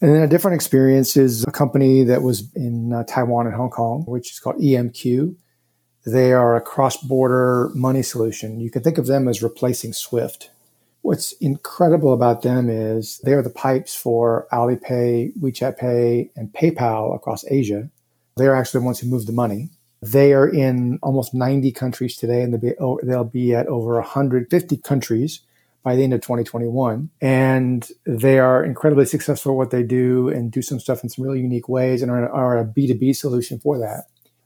And 0.00 0.12
then 0.12 0.22
a 0.22 0.26
different 0.26 0.56
experience 0.56 1.16
is 1.16 1.44
a 1.44 1.52
company 1.52 2.02
that 2.04 2.22
was 2.22 2.52
in 2.54 2.92
uh, 2.92 3.04
Taiwan 3.04 3.46
and 3.46 3.54
Hong 3.54 3.70
Kong, 3.70 4.04
which 4.06 4.32
is 4.32 4.40
called 4.40 4.60
EMQ. 4.60 5.34
They 6.04 6.32
are 6.32 6.56
a 6.56 6.60
cross 6.60 6.96
border 6.96 7.70
money 7.74 8.02
solution. 8.02 8.58
You 8.58 8.70
can 8.70 8.82
think 8.82 8.98
of 8.98 9.06
them 9.06 9.28
as 9.28 9.42
replacing 9.42 9.92
SWIFT. 9.92 10.50
What's 11.02 11.32
incredible 11.34 12.12
about 12.12 12.42
them 12.42 12.68
is 12.68 13.18
they 13.18 13.32
are 13.32 13.42
the 13.42 13.50
pipes 13.50 13.94
for 13.94 14.48
Alipay, 14.52 15.36
WeChat 15.38 15.76
Pay, 15.76 16.30
and 16.34 16.52
PayPal 16.52 17.14
across 17.14 17.44
Asia. 17.48 17.88
They 18.36 18.46
are 18.46 18.54
actually 18.54 18.80
the 18.80 18.86
ones 18.86 19.00
who 19.00 19.08
move 19.08 19.26
the 19.26 19.32
money. 19.32 19.68
They 20.00 20.32
are 20.32 20.48
in 20.48 20.98
almost 21.02 21.34
90 21.34 21.70
countries 21.72 22.16
today, 22.16 22.42
and 22.42 22.52
they'll 22.52 22.60
be, 22.60 22.74
oh, 22.80 22.98
they'll 23.04 23.24
be 23.24 23.54
at 23.54 23.68
over 23.68 23.94
150 23.94 24.76
countries 24.78 25.40
by 25.82 25.96
the 25.96 26.04
end 26.04 26.14
of 26.14 26.20
2021. 26.20 27.10
And 27.20 27.88
they 28.06 28.38
are 28.38 28.64
incredibly 28.64 29.04
successful 29.04 29.52
at 29.52 29.56
what 29.56 29.70
they 29.70 29.82
do 29.82 30.28
and 30.28 30.50
do 30.50 30.62
some 30.62 30.78
stuff 30.78 31.02
in 31.02 31.08
some 31.08 31.24
really 31.24 31.40
unique 31.40 31.68
ways 31.68 32.02
and 32.02 32.10
are, 32.10 32.30
are 32.30 32.58
a 32.58 32.64
B2B 32.64 33.16
solution 33.16 33.58
for 33.58 33.78
that 33.78 34.04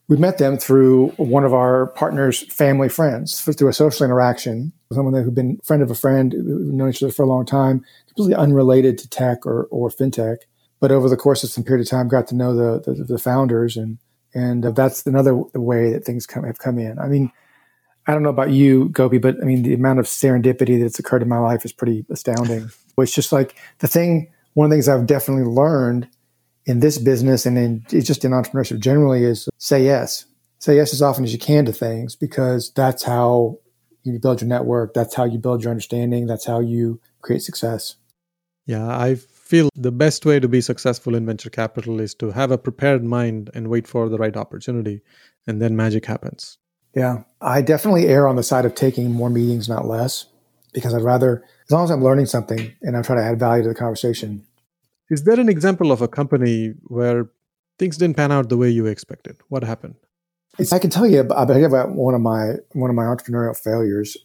we 0.09 0.16
met 0.16 0.38
them 0.38 0.57
through 0.57 1.09
one 1.16 1.44
of 1.44 1.53
our 1.53 1.88
partners' 1.88 2.40
family 2.53 2.88
friends, 2.88 3.40
through 3.40 3.68
a 3.68 3.72
social 3.72 4.05
interaction. 4.05 4.72
Someone 4.92 5.20
who'd 5.20 5.35
been 5.35 5.59
friend 5.64 5.83
of 5.83 5.90
a 5.90 5.96
friend, 5.96 6.33
known 6.37 6.90
each 6.90 7.03
other 7.03 7.12
for 7.12 7.25
a 7.25 7.29
long 7.29 7.44
time, 7.44 7.85
completely 8.07 8.37
unrelated 8.37 8.99
to 8.99 9.09
tech 9.09 9.44
or, 9.44 9.64
or 9.64 9.90
fintech. 9.90 10.38
But 10.79 10.92
over 10.92 11.09
the 11.09 11.16
course 11.16 11.42
of 11.42 11.51
some 11.51 11.64
period 11.64 11.85
of 11.85 11.90
time, 11.90 12.07
got 12.07 12.29
to 12.29 12.37
know 12.37 12.55
the, 12.55 12.92
the, 12.92 13.05
the 13.05 13.18
founders, 13.18 13.77
and 13.77 13.99
and 14.35 14.64
uh, 14.64 14.70
that's 14.70 15.07
another 15.07 15.35
way 15.35 15.92
that 15.92 16.05
things 16.05 16.27
come, 16.27 16.44
have 16.44 16.59
come 16.59 16.79
in. 16.79 16.99
I 16.99 17.09
mean, 17.09 17.33
I 18.07 18.12
don't 18.12 18.23
know 18.23 18.31
about 18.31 18.51
you, 18.51 18.88
Gopi, 18.90 19.19
but 19.19 19.37
I 19.42 19.45
mean, 19.45 19.62
the 19.62 19.75
amount 19.75 19.99
of 19.99 20.07
serendipity 20.07 20.81
that's 20.81 20.99
occurred 20.99 21.23
in 21.23 21.29
my 21.29 21.38
life 21.38 21.64
is 21.64 21.73
pretty 21.73 22.05
astounding. 22.11 22.71
it's 22.99 23.14
just 23.14 23.33
like 23.33 23.57
the 23.79 23.88
thing, 23.88 24.31
one 24.55 24.66
of 24.66 24.71
the 24.71 24.77
things 24.77 24.88
I've 24.88 25.07
definitely 25.07 25.45
learned 25.45 26.09
in 26.66 26.81
this 26.81 26.99
business 26.99 27.47
and 27.47 27.59
in 27.59 27.85
just 27.88 28.25
in 28.25 28.33
entrepreneurship 28.33 28.81
generally 28.81 29.25
is 29.25 29.49
say 29.59 29.85
yes. 29.85 30.27
Say 30.59 30.77
yes 30.77 30.92
as 30.92 31.03
often 31.03 31.25
as 31.25 31.33
you 31.33 31.38
can 31.38 31.64
to 31.66 31.73
things 31.73 32.16
because 32.16 32.73
that's 32.73 33.03
how 33.03 33.59
you 34.05 34.19
build 34.19 34.40
your 34.40 34.49
network. 34.49 34.95
That's 34.95 35.14
how 35.14 35.25
you 35.25 35.38
build 35.38 35.62
your 35.62 35.71
understanding. 35.71 36.27
That's 36.27 36.47
how 36.47 36.61
you 36.61 37.01
create 37.23 37.42
success. 37.42 37.97
Yeah, 38.66 38.87
I 38.88 39.14
feel 39.14 39.69
the 39.77 39.92
best 39.92 40.27
way 40.27 40.40
to 40.40 40.49
be 40.49 40.61
successful 40.61 41.14
in 41.14 41.27
venture 41.27 41.51
capital 41.51 42.01
is 42.01 42.14
to 42.16 42.31
have 42.33 42.51
a 42.51 42.59
prepared 42.59 43.05
mind 43.05 43.51
and 43.55 43.69
wait 43.69 43.87
for 43.87 44.09
the 44.09 44.19
right 44.19 44.37
opportunity, 44.37 45.03
and 45.47 45.62
then 45.62 45.77
magic 45.77 46.07
happens. 46.07 46.59
Yeah, 46.97 47.25
I 47.43 47.61
definitely 47.61 48.09
err 48.09 48.27
on 48.27 48.37
the 48.37 48.43
side 48.43 48.65
of 48.65 48.75
taking 48.75 49.13
more 49.13 49.29
meetings, 49.29 49.69
not 49.69 49.87
less, 49.87 50.25
because 50.73 50.95
I'd 50.95 51.03
rather, 51.03 51.45
as 51.67 51.71
long 51.71 51.85
as 51.85 51.91
I'm 51.91 52.03
learning 52.03 52.25
something 52.25 52.73
and 52.81 52.97
I'm 52.97 53.03
trying 53.03 53.19
to 53.19 53.25
add 53.25 53.39
value 53.39 53.63
to 53.65 53.69
the 53.69 53.75
conversation, 53.75 54.47
is 55.11 55.25
there 55.25 55.39
an 55.39 55.51
example 55.51 55.93
of 55.93 56.01
a 56.01 56.09
company 56.09 56.73
where 56.85 57.29
things 57.79 57.99
didn't 57.99 58.17
pan 58.17 58.33
out 58.33 58.49
the 58.49 58.57
way 58.57 58.71
you 58.71 58.87
expected? 58.87 59.37
What 59.49 59.63
happened? 59.63 59.97
It's, 60.59 60.73
I 60.73 60.79
can 60.79 60.89
tell 60.89 61.07
you 61.07 61.21
about 61.21 61.91
one 61.91 62.15
of 62.15 62.23
my 62.23 62.55
one 62.73 62.89
of 62.89 62.97
my 62.97 63.05
entrepreneurial 63.05 63.57
failures. 63.57 64.17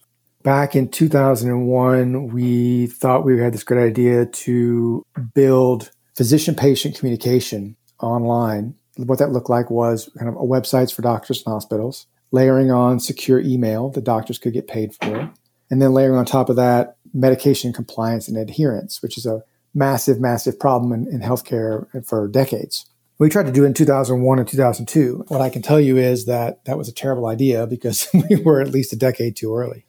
Back 0.42 0.74
in 0.74 0.88
2001, 0.88 2.28
we 2.28 2.86
thought 2.86 3.24
we 3.24 3.38
had 3.38 3.52
this 3.52 3.62
great 3.62 3.86
idea 3.86 4.26
to 4.26 5.04
build 5.34 5.92
physician-patient 6.16 6.98
communication 6.98 7.76
online. 8.00 8.74
What 8.96 9.18
that 9.18 9.30
looked 9.30 9.50
like 9.50 9.70
was 9.70 10.10
kind 10.18 10.28
of 10.28 10.34
websites 10.36 10.92
for 10.92 11.02
doctors 11.02 11.42
and 11.44 11.52
hospitals, 11.52 12.06
layering 12.32 12.70
on 12.70 12.98
secure 12.98 13.38
email 13.40 13.90
that 13.90 14.04
doctors 14.04 14.38
could 14.38 14.52
get 14.52 14.66
paid 14.66 14.94
for, 14.94 15.30
and 15.70 15.80
then 15.80 15.92
layering 15.92 16.16
on 16.16 16.24
top 16.24 16.48
of 16.48 16.56
that 16.56 16.96
medication 17.14 17.72
compliance 17.72 18.26
and 18.26 18.36
adherence, 18.36 19.02
which 19.02 19.16
is 19.16 19.26
a 19.26 19.42
massive, 19.74 20.20
massive 20.20 20.58
problem 20.58 20.92
in, 20.92 21.06
in 21.06 21.20
healthcare 21.20 21.86
for 22.04 22.26
decades. 22.28 22.86
We 23.18 23.28
tried 23.28 23.46
to 23.46 23.52
do 23.52 23.64
it 23.64 23.68
in 23.68 23.74
2001 23.74 24.38
and 24.38 24.48
2002. 24.48 25.26
What 25.28 25.40
I 25.40 25.50
can 25.50 25.62
tell 25.62 25.78
you 25.78 25.96
is 25.96 26.26
that 26.26 26.64
that 26.64 26.78
was 26.78 26.88
a 26.88 26.92
terrible 26.92 27.26
idea 27.26 27.66
because 27.66 28.08
we 28.30 28.36
were 28.36 28.60
at 28.60 28.70
least 28.70 28.92
a 28.92 28.96
decade 28.96 29.36
too 29.36 29.54
early. 29.54 29.86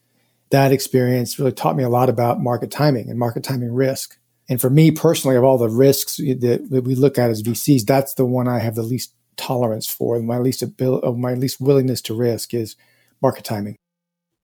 That 0.51 0.71
experience 0.71 1.39
really 1.39 1.51
taught 1.51 1.75
me 1.75 1.84
a 1.84 1.89
lot 1.89 2.10
about 2.10 2.41
market 2.41 2.69
timing 2.69 3.10
and 3.10 3.17
market 3.17 3.43
timing 3.43 3.73
risk. 3.73 4.19
And 4.49 4.62
for 4.62 4.69
me 4.69 4.91
personally, 4.91 5.36
of 5.36 5.43
all 5.43 5.58
the 5.58 5.69
risks 5.69 6.17
that 6.17 6.84
we 6.86 6.95
look 6.95 7.17
at 7.17 7.32
as 7.32 7.41
VCs, 7.41 7.86
that's 7.86 8.13
the 8.13 8.25
one 8.25 8.47
I 8.47 8.60
have 8.60 8.75
the 8.75 8.84
least 8.84 9.13
tolerance 9.38 9.88
for. 9.88 10.19
My 10.19 10.38
least 10.38 10.62
ability, 10.62 11.12
my 11.13 11.34
least 11.34 11.60
willingness 11.60 12.02
to 12.04 12.13
risk 12.13 12.54
is 12.54 12.76
market 13.22 13.43
timing. 13.43 13.76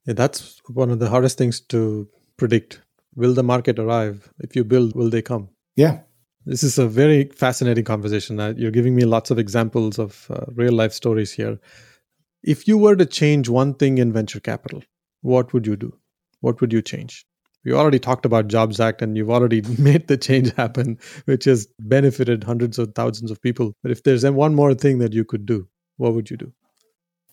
Yeah, 0.06 0.13
that's 0.13 0.62
one 0.67 0.89
of 0.89 0.99
the 0.99 1.10
hardest 1.10 1.38
things 1.38 1.60
to 1.62 2.08
predict 2.38 2.82
will 3.15 3.34
the 3.34 3.43
market 3.43 3.78
arrive? 3.78 4.32
If 4.39 4.56
you 4.56 4.63
build, 4.63 4.95
will 4.95 5.10
they 5.10 5.21
come? 5.21 5.49
Yeah. 5.75 5.99
This 6.45 6.63
is 6.63 6.80
a 6.80 6.88
very 6.88 7.25
fascinating 7.25 7.84
conversation. 7.84 8.39
Uh, 8.39 8.54
you're 8.56 8.71
giving 8.71 8.95
me 8.95 9.04
lots 9.06 9.30
of 9.30 9.38
examples 9.38 9.99
of 9.99 10.25
uh, 10.30 10.45
real 10.56 10.73
life 10.73 10.93
stories 10.93 11.34
here. 11.34 11.60
If 12.43 12.67
you 12.67 12.78
were 12.78 12.95
to 12.95 13.06
change 13.06 13.49
one 13.49 13.73
thing 13.73 13.97
in 13.97 14.13
venture 14.13 14.39
capital, 14.39 14.84
what 15.21 15.54
would 15.54 15.67
you 15.67 15.75
do? 15.75 15.93
What 16.39 16.62
would 16.62 16.71
you 16.71 16.82
change? 16.82 17.25
We 17.65 17.74
already 17.74 18.00
talked 18.00 18.26
about 18.26 18.48
Jobs 18.48 18.80
Act 18.80 19.02
and 19.02 19.17
you've 19.17 19.30
already 19.30 19.62
made 19.78 20.08
the 20.08 20.17
change 20.17 20.54
happen, 20.56 20.98
which 21.26 21.45
has 21.45 21.67
benefited 21.80 22.43
hundreds 22.43 22.80
of 22.80 22.93
thousands 22.95 23.32
of 23.32 23.41
people. 23.41 23.76
But 23.82 23.91
if 23.91 24.04
there's 24.04 24.26
one 24.26 24.56
more 24.56 24.74
thing 24.74 25.00
that 25.00 25.13
you 25.13 25.26
could 25.26 25.45
do, 25.45 25.67
what 25.98 26.13
would 26.13 26.30
you 26.30 26.38
do? 26.38 26.54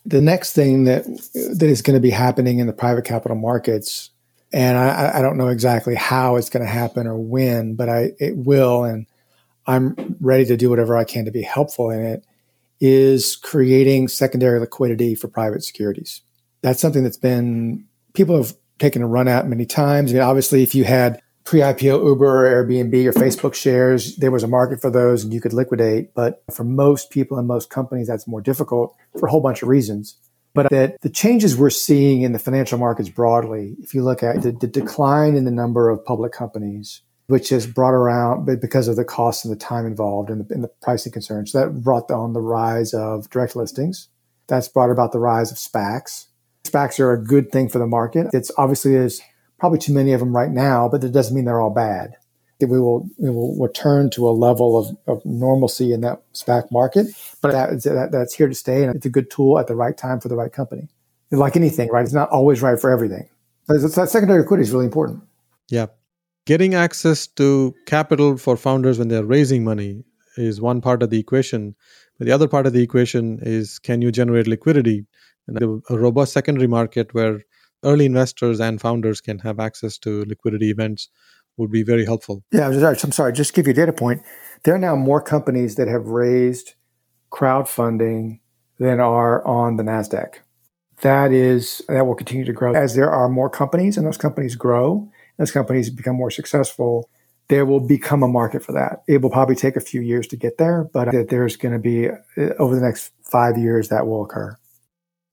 The 0.04 0.20
next 0.20 0.52
thing 0.52 0.84
that 0.84 1.04
that 1.04 1.66
is 1.66 1.82
going 1.82 1.96
to 1.96 2.00
be 2.00 2.10
happening 2.10 2.60
in 2.60 2.66
the 2.66 2.72
private 2.72 3.04
capital 3.04 3.36
markets 3.36 4.10
and 4.52 4.78
I, 4.78 5.18
I 5.18 5.22
don't 5.22 5.36
know 5.36 5.48
exactly 5.48 5.94
how 5.94 6.36
it's 6.36 6.50
going 6.50 6.64
to 6.64 6.70
happen 6.70 7.06
or 7.06 7.18
when, 7.18 7.74
but 7.74 7.88
I 7.88 8.12
it 8.18 8.36
will. 8.36 8.84
And 8.84 9.06
I'm 9.66 10.16
ready 10.20 10.44
to 10.46 10.56
do 10.56 10.70
whatever 10.70 10.96
I 10.96 11.04
can 11.04 11.24
to 11.24 11.30
be 11.30 11.42
helpful 11.42 11.90
in 11.90 12.04
it, 12.04 12.24
is 12.80 13.36
creating 13.36 14.08
secondary 14.08 14.60
liquidity 14.60 15.14
for 15.14 15.28
private 15.28 15.64
securities. 15.64 16.22
That's 16.62 16.80
something 16.80 17.02
that's 17.02 17.16
been, 17.16 17.86
people 18.12 18.36
have 18.36 18.54
taken 18.78 19.02
a 19.02 19.06
run 19.06 19.28
at 19.28 19.46
many 19.46 19.66
times. 19.66 20.10
I 20.10 20.14
mean, 20.14 20.22
obviously, 20.22 20.62
if 20.62 20.74
you 20.74 20.84
had 20.84 21.20
pre-IPO 21.44 22.04
Uber 22.04 22.46
or 22.46 22.64
Airbnb 22.64 23.06
or 23.06 23.12
Facebook 23.12 23.54
shares, 23.54 24.16
there 24.16 24.32
was 24.32 24.42
a 24.42 24.48
market 24.48 24.80
for 24.80 24.90
those 24.90 25.22
and 25.22 25.32
you 25.32 25.40
could 25.40 25.52
liquidate. 25.52 26.12
But 26.14 26.42
for 26.52 26.64
most 26.64 27.10
people 27.10 27.38
and 27.38 27.46
most 27.46 27.70
companies, 27.70 28.08
that's 28.08 28.26
more 28.26 28.40
difficult 28.40 28.96
for 29.18 29.26
a 29.26 29.30
whole 29.30 29.40
bunch 29.40 29.62
of 29.62 29.68
reasons. 29.68 30.16
But 30.54 30.70
that 30.70 31.00
the 31.02 31.10
changes 31.10 31.56
we're 31.56 31.70
seeing 31.70 32.22
in 32.22 32.32
the 32.32 32.38
financial 32.38 32.78
markets 32.78 33.10
broadly, 33.10 33.76
if 33.80 33.94
you 33.94 34.02
look 34.02 34.22
at 34.22 34.42
the, 34.42 34.52
the 34.52 34.66
decline 34.66 35.36
in 35.36 35.44
the 35.44 35.50
number 35.50 35.90
of 35.90 36.04
public 36.04 36.32
companies, 36.32 37.02
which 37.26 37.50
has 37.50 37.66
brought 37.66 37.92
around 37.92 38.46
because 38.60 38.88
of 38.88 38.96
the 38.96 39.04
cost 39.04 39.44
and 39.44 39.52
the 39.52 39.58
time 39.58 39.84
involved 39.84 40.30
and 40.30 40.46
the, 40.46 40.54
and 40.54 40.64
the 40.64 40.70
pricing 40.80 41.12
concerns, 41.12 41.52
that 41.52 41.82
brought 41.82 42.10
on 42.10 42.32
the 42.32 42.40
rise 42.40 42.94
of 42.94 43.28
direct 43.30 43.54
listings. 43.54 44.08
That's 44.48 44.68
brought 44.68 44.90
about 44.90 45.12
the 45.12 45.18
rise 45.18 45.52
of 45.52 45.58
SPACs. 45.58 46.26
SPACs 46.70 47.00
are 47.00 47.12
a 47.12 47.22
good 47.22 47.50
thing 47.52 47.68
for 47.68 47.78
the 47.78 47.86
market. 47.86 48.28
It's 48.32 48.50
obviously 48.58 48.92
there's 48.92 49.20
probably 49.58 49.78
too 49.78 49.92
many 49.92 50.12
of 50.12 50.20
them 50.20 50.34
right 50.34 50.50
now, 50.50 50.88
but 50.88 51.00
that 51.00 51.12
doesn't 51.12 51.34
mean 51.34 51.44
they're 51.44 51.60
all 51.60 51.70
bad. 51.70 52.16
That 52.58 52.68
we 52.68 52.80
will 52.80 53.06
we 53.18 53.28
will 53.28 53.54
return 53.60 54.08
to 54.10 54.26
a 54.26 54.30
level 54.30 54.78
of, 54.78 54.96
of 55.06 55.24
normalcy 55.26 55.92
in 55.92 56.00
that 56.00 56.22
SPAC 56.32 56.72
market, 56.72 57.06
but 57.42 57.52
that, 57.52 57.82
that, 57.82 58.12
that's 58.12 58.34
here 58.34 58.48
to 58.48 58.54
stay, 58.54 58.82
and 58.82 58.96
it's 58.96 59.04
a 59.04 59.10
good 59.10 59.30
tool 59.30 59.58
at 59.58 59.66
the 59.66 59.76
right 59.76 59.96
time 59.96 60.20
for 60.20 60.28
the 60.28 60.36
right 60.36 60.52
company. 60.52 60.88
Like 61.30 61.56
anything, 61.56 61.90
right? 61.90 62.04
It's 62.04 62.14
not 62.14 62.30
always 62.30 62.62
right 62.62 62.80
for 62.80 62.90
everything. 62.90 63.28
That 63.68 64.08
secondary 64.08 64.40
liquidity 64.40 64.68
is 64.68 64.72
really 64.72 64.86
important. 64.86 65.24
Yeah, 65.68 65.86
getting 66.46 66.74
access 66.74 67.26
to 67.26 67.74
capital 67.84 68.38
for 68.38 68.56
founders 68.56 68.98
when 68.98 69.08
they're 69.08 69.24
raising 69.24 69.64
money 69.64 70.04
is 70.36 70.60
one 70.60 70.80
part 70.80 71.02
of 71.02 71.10
the 71.10 71.18
equation. 71.18 71.74
But 72.18 72.26
the 72.26 72.32
other 72.32 72.48
part 72.48 72.66
of 72.66 72.72
the 72.72 72.82
equation 72.82 73.40
is 73.42 73.78
can 73.78 74.00
you 74.00 74.10
generate 74.10 74.46
liquidity 74.46 75.06
and 75.46 75.82
a 75.90 75.98
robust 75.98 76.32
secondary 76.32 76.66
market 76.66 77.14
where 77.14 77.40
early 77.84 78.06
investors 78.06 78.60
and 78.60 78.80
founders 78.80 79.20
can 79.20 79.38
have 79.40 79.60
access 79.60 79.98
to 79.98 80.24
liquidity 80.24 80.70
events 80.70 81.08
would 81.56 81.70
be 81.70 81.82
very 81.82 82.04
helpful. 82.04 82.42
Yeah, 82.52 82.68
I'm 82.68 83.12
sorry. 83.12 83.32
Just 83.32 83.54
give 83.54 83.66
you 83.66 83.72
a 83.72 83.74
data 83.74 83.92
point. 83.92 84.22
There 84.64 84.74
are 84.74 84.78
now 84.78 84.96
more 84.96 85.22
companies 85.22 85.76
that 85.76 85.88
have 85.88 86.06
raised 86.06 86.74
crowdfunding 87.30 88.40
than 88.78 89.00
are 89.00 89.46
on 89.46 89.76
the 89.76 89.82
Nasdaq. 89.82 90.36
That 91.02 91.32
is 91.32 91.82
that 91.88 92.06
will 92.06 92.14
continue 92.14 92.44
to 92.44 92.52
grow 92.52 92.74
as 92.74 92.94
there 92.94 93.10
are 93.10 93.28
more 93.28 93.50
companies, 93.50 93.96
and 93.96 94.06
those 94.06 94.16
companies 94.16 94.56
grow. 94.56 95.10
As 95.38 95.50
companies 95.50 95.90
become 95.90 96.16
more 96.16 96.30
successful, 96.30 97.10
there 97.48 97.66
will 97.66 97.80
become 97.80 98.22
a 98.22 98.28
market 98.28 98.64
for 98.64 98.72
that. 98.72 99.02
It 99.06 99.20
will 99.20 99.30
probably 99.30 99.54
take 99.54 99.76
a 99.76 99.80
few 99.80 100.00
years 100.00 100.26
to 100.28 100.36
get 100.36 100.56
there, 100.56 100.88
but 100.92 101.28
there's 101.28 101.56
going 101.56 101.74
to 101.74 101.78
be 101.78 102.08
uh, 102.08 102.54
over 102.58 102.74
the 102.74 102.80
next 102.80 103.12
five 103.22 103.58
years 103.58 103.88
that 103.88 104.06
will 104.06 104.24
occur. 104.24 104.56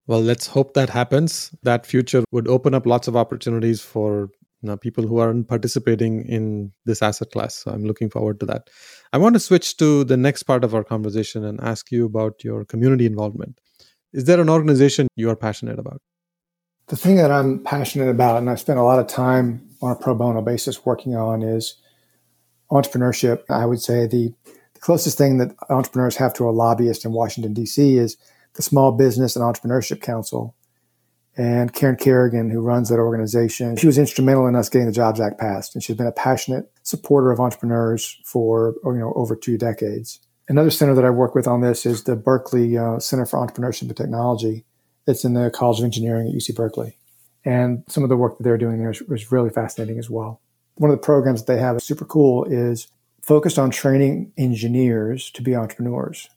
Well, 0.07 0.21
let's 0.21 0.47
hope 0.47 0.73
that 0.73 0.89
happens. 0.89 1.55
That 1.63 1.85
future 1.85 2.23
would 2.31 2.47
open 2.47 2.73
up 2.73 2.85
lots 2.85 3.07
of 3.07 3.15
opportunities 3.15 3.81
for 3.81 4.29
you 4.61 4.69
know, 4.69 4.77
people 4.77 5.05
who 5.05 5.17
aren't 5.17 5.47
participating 5.47 6.25
in 6.25 6.71
this 6.85 7.01
asset 7.01 7.31
class. 7.31 7.55
So 7.55 7.71
I'm 7.71 7.83
looking 7.83 8.09
forward 8.09 8.39
to 8.39 8.45
that. 8.47 8.69
I 9.11 9.17
want 9.17 9.35
to 9.35 9.39
switch 9.39 9.77
to 9.77 10.05
the 10.05 10.17
next 10.17 10.43
part 10.43 10.63
of 10.63 10.73
our 10.73 10.83
conversation 10.83 11.43
and 11.43 11.59
ask 11.61 11.91
you 11.91 12.05
about 12.05 12.43
your 12.43 12.63
community 12.63 13.05
involvement. 13.05 13.59
Is 14.13 14.23
there 14.23 14.39
an 14.39 14.49
organization 14.49 15.07
you 15.15 15.29
are 15.29 15.35
passionate 15.35 15.79
about? 15.79 16.01
The 16.87 16.95
thing 16.95 17.15
that 17.17 17.31
I'm 17.31 17.63
passionate 17.63 18.09
about, 18.09 18.37
and 18.37 18.49
I 18.49 18.55
spend 18.55 18.79
a 18.79 18.83
lot 18.83 18.99
of 18.99 19.07
time 19.07 19.69
on 19.81 19.91
a 19.91 19.95
pro 19.95 20.15
bono 20.15 20.41
basis 20.41 20.85
working 20.85 21.15
on, 21.15 21.41
is 21.41 21.75
entrepreneurship. 22.71 23.43
I 23.49 23.65
would 23.65 23.81
say 23.81 24.07
the, 24.07 24.33
the 24.73 24.79
closest 24.79 25.17
thing 25.17 25.39
that 25.39 25.55
entrepreneurs 25.69 26.17
have 26.17 26.33
to 26.35 26.47
a 26.47 26.51
lobbyist 26.51 27.05
in 27.05 27.11
Washington, 27.11 27.53
D.C. 27.53 27.97
is 27.97 28.17
the 28.55 28.61
Small 28.61 28.91
Business 28.91 29.35
and 29.35 29.43
Entrepreneurship 29.43 30.01
Council. 30.01 30.55
And 31.35 31.73
Karen 31.73 31.95
Kerrigan, 31.95 32.51
who 32.51 32.61
runs 32.61 32.89
that 32.89 32.99
organization, 32.99 33.75
she 33.75 33.87
was 33.87 33.97
instrumental 33.97 34.45
in 34.45 34.55
us 34.55 34.69
getting 34.69 34.85
the 34.85 34.93
Jobs 34.93 35.19
Act 35.19 35.39
passed. 35.39 35.73
And 35.73 35.83
she's 35.83 35.95
been 35.95 36.05
a 36.05 36.11
passionate 36.11 36.71
supporter 36.83 37.31
of 37.31 37.39
entrepreneurs 37.39 38.19
for 38.23 38.75
you 38.85 38.93
know 38.93 39.13
over 39.15 39.35
two 39.35 39.57
decades. 39.57 40.19
Another 40.47 40.69
center 40.69 40.93
that 40.93 41.05
I 41.05 41.09
work 41.09 41.33
with 41.33 41.47
on 41.47 41.61
this 41.61 41.85
is 41.85 42.03
the 42.03 42.15
Berkeley 42.15 42.77
uh, 42.77 42.99
Center 42.99 43.25
for 43.25 43.39
Entrepreneurship 43.39 43.83
and 43.83 43.97
Technology. 43.97 44.65
that's 45.05 45.25
in 45.25 45.33
the 45.33 45.49
College 45.49 45.79
of 45.79 45.85
Engineering 45.85 46.27
at 46.27 46.35
UC 46.35 46.55
Berkeley. 46.55 46.97
And 47.45 47.83
some 47.87 48.03
of 48.03 48.09
the 48.09 48.17
work 48.17 48.37
that 48.37 48.43
they're 48.43 48.57
doing 48.57 48.77
there 48.77 48.91
is, 48.91 49.01
is 49.09 49.31
really 49.31 49.49
fascinating 49.49 49.97
as 49.97 50.09
well. 50.09 50.41
One 50.75 50.91
of 50.91 50.97
the 50.97 51.05
programs 51.05 51.43
that 51.43 51.53
they 51.53 51.59
have 51.59 51.77
is 51.77 51.83
super 51.83 52.05
cool 52.05 52.45
is 52.45 52.87
focused 53.21 53.57
on 53.57 53.71
training 53.71 54.33
engineers 54.37 55.31
to 55.31 55.41
be 55.41 55.55
entrepreneurs. 55.55 56.29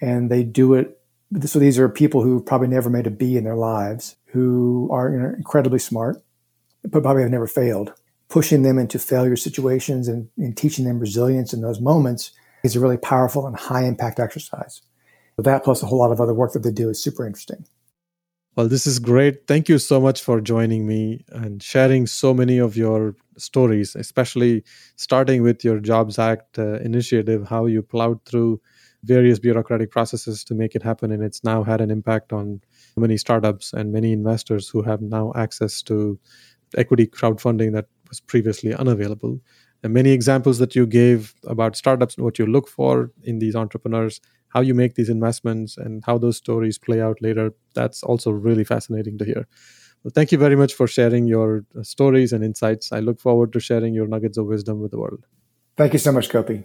And 0.00 0.30
they 0.30 0.42
do 0.42 0.74
it 0.74 0.98
so 1.44 1.58
these 1.58 1.78
are 1.78 1.88
people 1.88 2.22
who 2.22 2.42
probably 2.42 2.68
never 2.68 2.90
made 2.90 3.06
a 3.06 3.10
B 3.10 3.36
in 3.36 3.44
their 3.44 3.56
lives, 3.56 4.16
who 4.26 4.88
are 4.92 5.34
incredibly 5.34 5.78
smart, 5.78 6.22
but 6.82 7.02
probably 7.02 7.22
have 7.22 7.30
never 7.30 7.46
failed. 7.46 7.92
Pushing 8.28 8.62
them 8.62 8.78
into 8.78 8.98
failure 8.98 9.36
situations 9.36 10.08
and, 10.08 10.28
and 10.38 10.56
teaching 10.56 10.84
them 10.84 10.98
resilience 10.98 11.52
in 11.52 11.60
those 11.60 11.80
moments 11.80 12.32
is 12.62 12.76
a 12.76 12.80
really 12.80 12.96
powerful 12.96 13.46
and 13.46 13.56
high 13.56 13.84
impact 13.84 14.18
exercise. 14.18 14.82
But 15.36 15.44
that 15.44 15.64
plus 15.64 15.82
a 15.82 15.86
whole 15.86 15.98
lot 15.98 16.12
of 16.12 16.20
other 16.20 16.34
work 16.34 16.52
that 16.52 16.62
they 16.62 16.70
do 16.70 16.88
is 16.88 17.02
super 17.02 17.26
interesting. 17.26 17.66
Well, 18.54 18.68
this 18.68 18.86
is 18.86 18.98
great. 18.98 19.46
Thank 19.46 19.68
you 19.70 19.78
so 19.78 19.98
much 20.00 20.22
for 20.22 20.40
joining 20.40 20.86
me 20.86 21.24
and 21.28 21.62
sharing 21.62 22.06
so 22.06 22.34
many 22.34 22.58
of 22.58 22.76
your 22.76 23.16
stories, 23.38 23.96
especially 23.96 24.62
starting 24.96 25.42
with 25.42 25.64
your 25.64 25.80
Jobs 25.80 26.18
Act 26.18 26.58
uh, 26.58 26.74
initiative, 26.80 27.48
how 27.48 27.64
you 27.64 27.82
plowed 27.82 28.22
through 28.26 28.60
various 29.04 29.38
bureaucratic 29.38 29.90
processes 29.90 30.44
to 30.44 30.54
make 30.54 30.74
it 30.74 30.82
happen. 30.82 31.10
And 31.10 31.22
it's 31.22 31.42
now 31.42 31.62
had 31.62 31.80
an 31.80 31.90
impact 31.90 32.32
on 32.32 32.60
many 32.96 33.16
startups 33.16 33.72
and 33.72 33.92
many 33.92 34.12
investors 34.12 34.68
who 34.68 34.82
have 34.82 35.00
now 35.00 35.32
access 35.34 35.82
to 35.82 36.18
equity 36.76 37.06
crowdfunding 37.06 37.72
that 37.72 37.86
was 38.08 38.20
previously 38.20 38.74
unavailable. 38.74 39.40
And 39.82 39.92
many 39.92 40.12
examples 40.12 40.58
that 40.58 40.76
you 40.76 40.86
gave 40.86 41.34
about 41.44 41.76
startups 41.76 42.14
and 42.14 42.24
what 42.24 42.38
you 42.38 42.46
look 42.46 42.68
for 42.68 43.10
in 43.24 43.40
these 43.40 43.56
entrepreneurs, 43.56 44.20
how 44.48 44.60
you 44.60 44.74
make 44.74 44.94
these 44.94 45.08
investments, 45.08 45.76
and 45.76 46.04
how 46.06 46.18
those 46.18 46.36
stories 46.36 46.78
play 46.78 47.00
out 47.00 47.20
later. 47.20 47.52
That's 47.74 48.02
also 48.04 48.30
really 48.30 48.64
fascinating 48.64 49.18
to 49.18 49.24
hear. 49.24 49.48
Well, 50.04 50.12
thank 50.14 50.30
you 50.30 50.38
very 50.38 50.56
much 50.56 50.74
for 50.74 50.86
sharing 50.86 51.26
your 51.26 51.64
uh, 51.78 51.82
stories 51.82 52.32
and 52.32 52.44
insights. 52.44 52.92
I 52.92 53.00
look 53.00 53.20
forward 53.20 53.52
to 53.54 53.60
sharing 53.60 53.94
your 53.94 54.06
nuggets 54.06 54.38
of 54.38 54.46
wisdom 54.46 54.80
with 54.80 54.90
the 54.90 54.98
world. 54.98 55.26
Thank 55.76 55.92
you 55.92 55.98
so 55.98 56.12
much, 56.12 56.28
Gopi. 56.28 56.64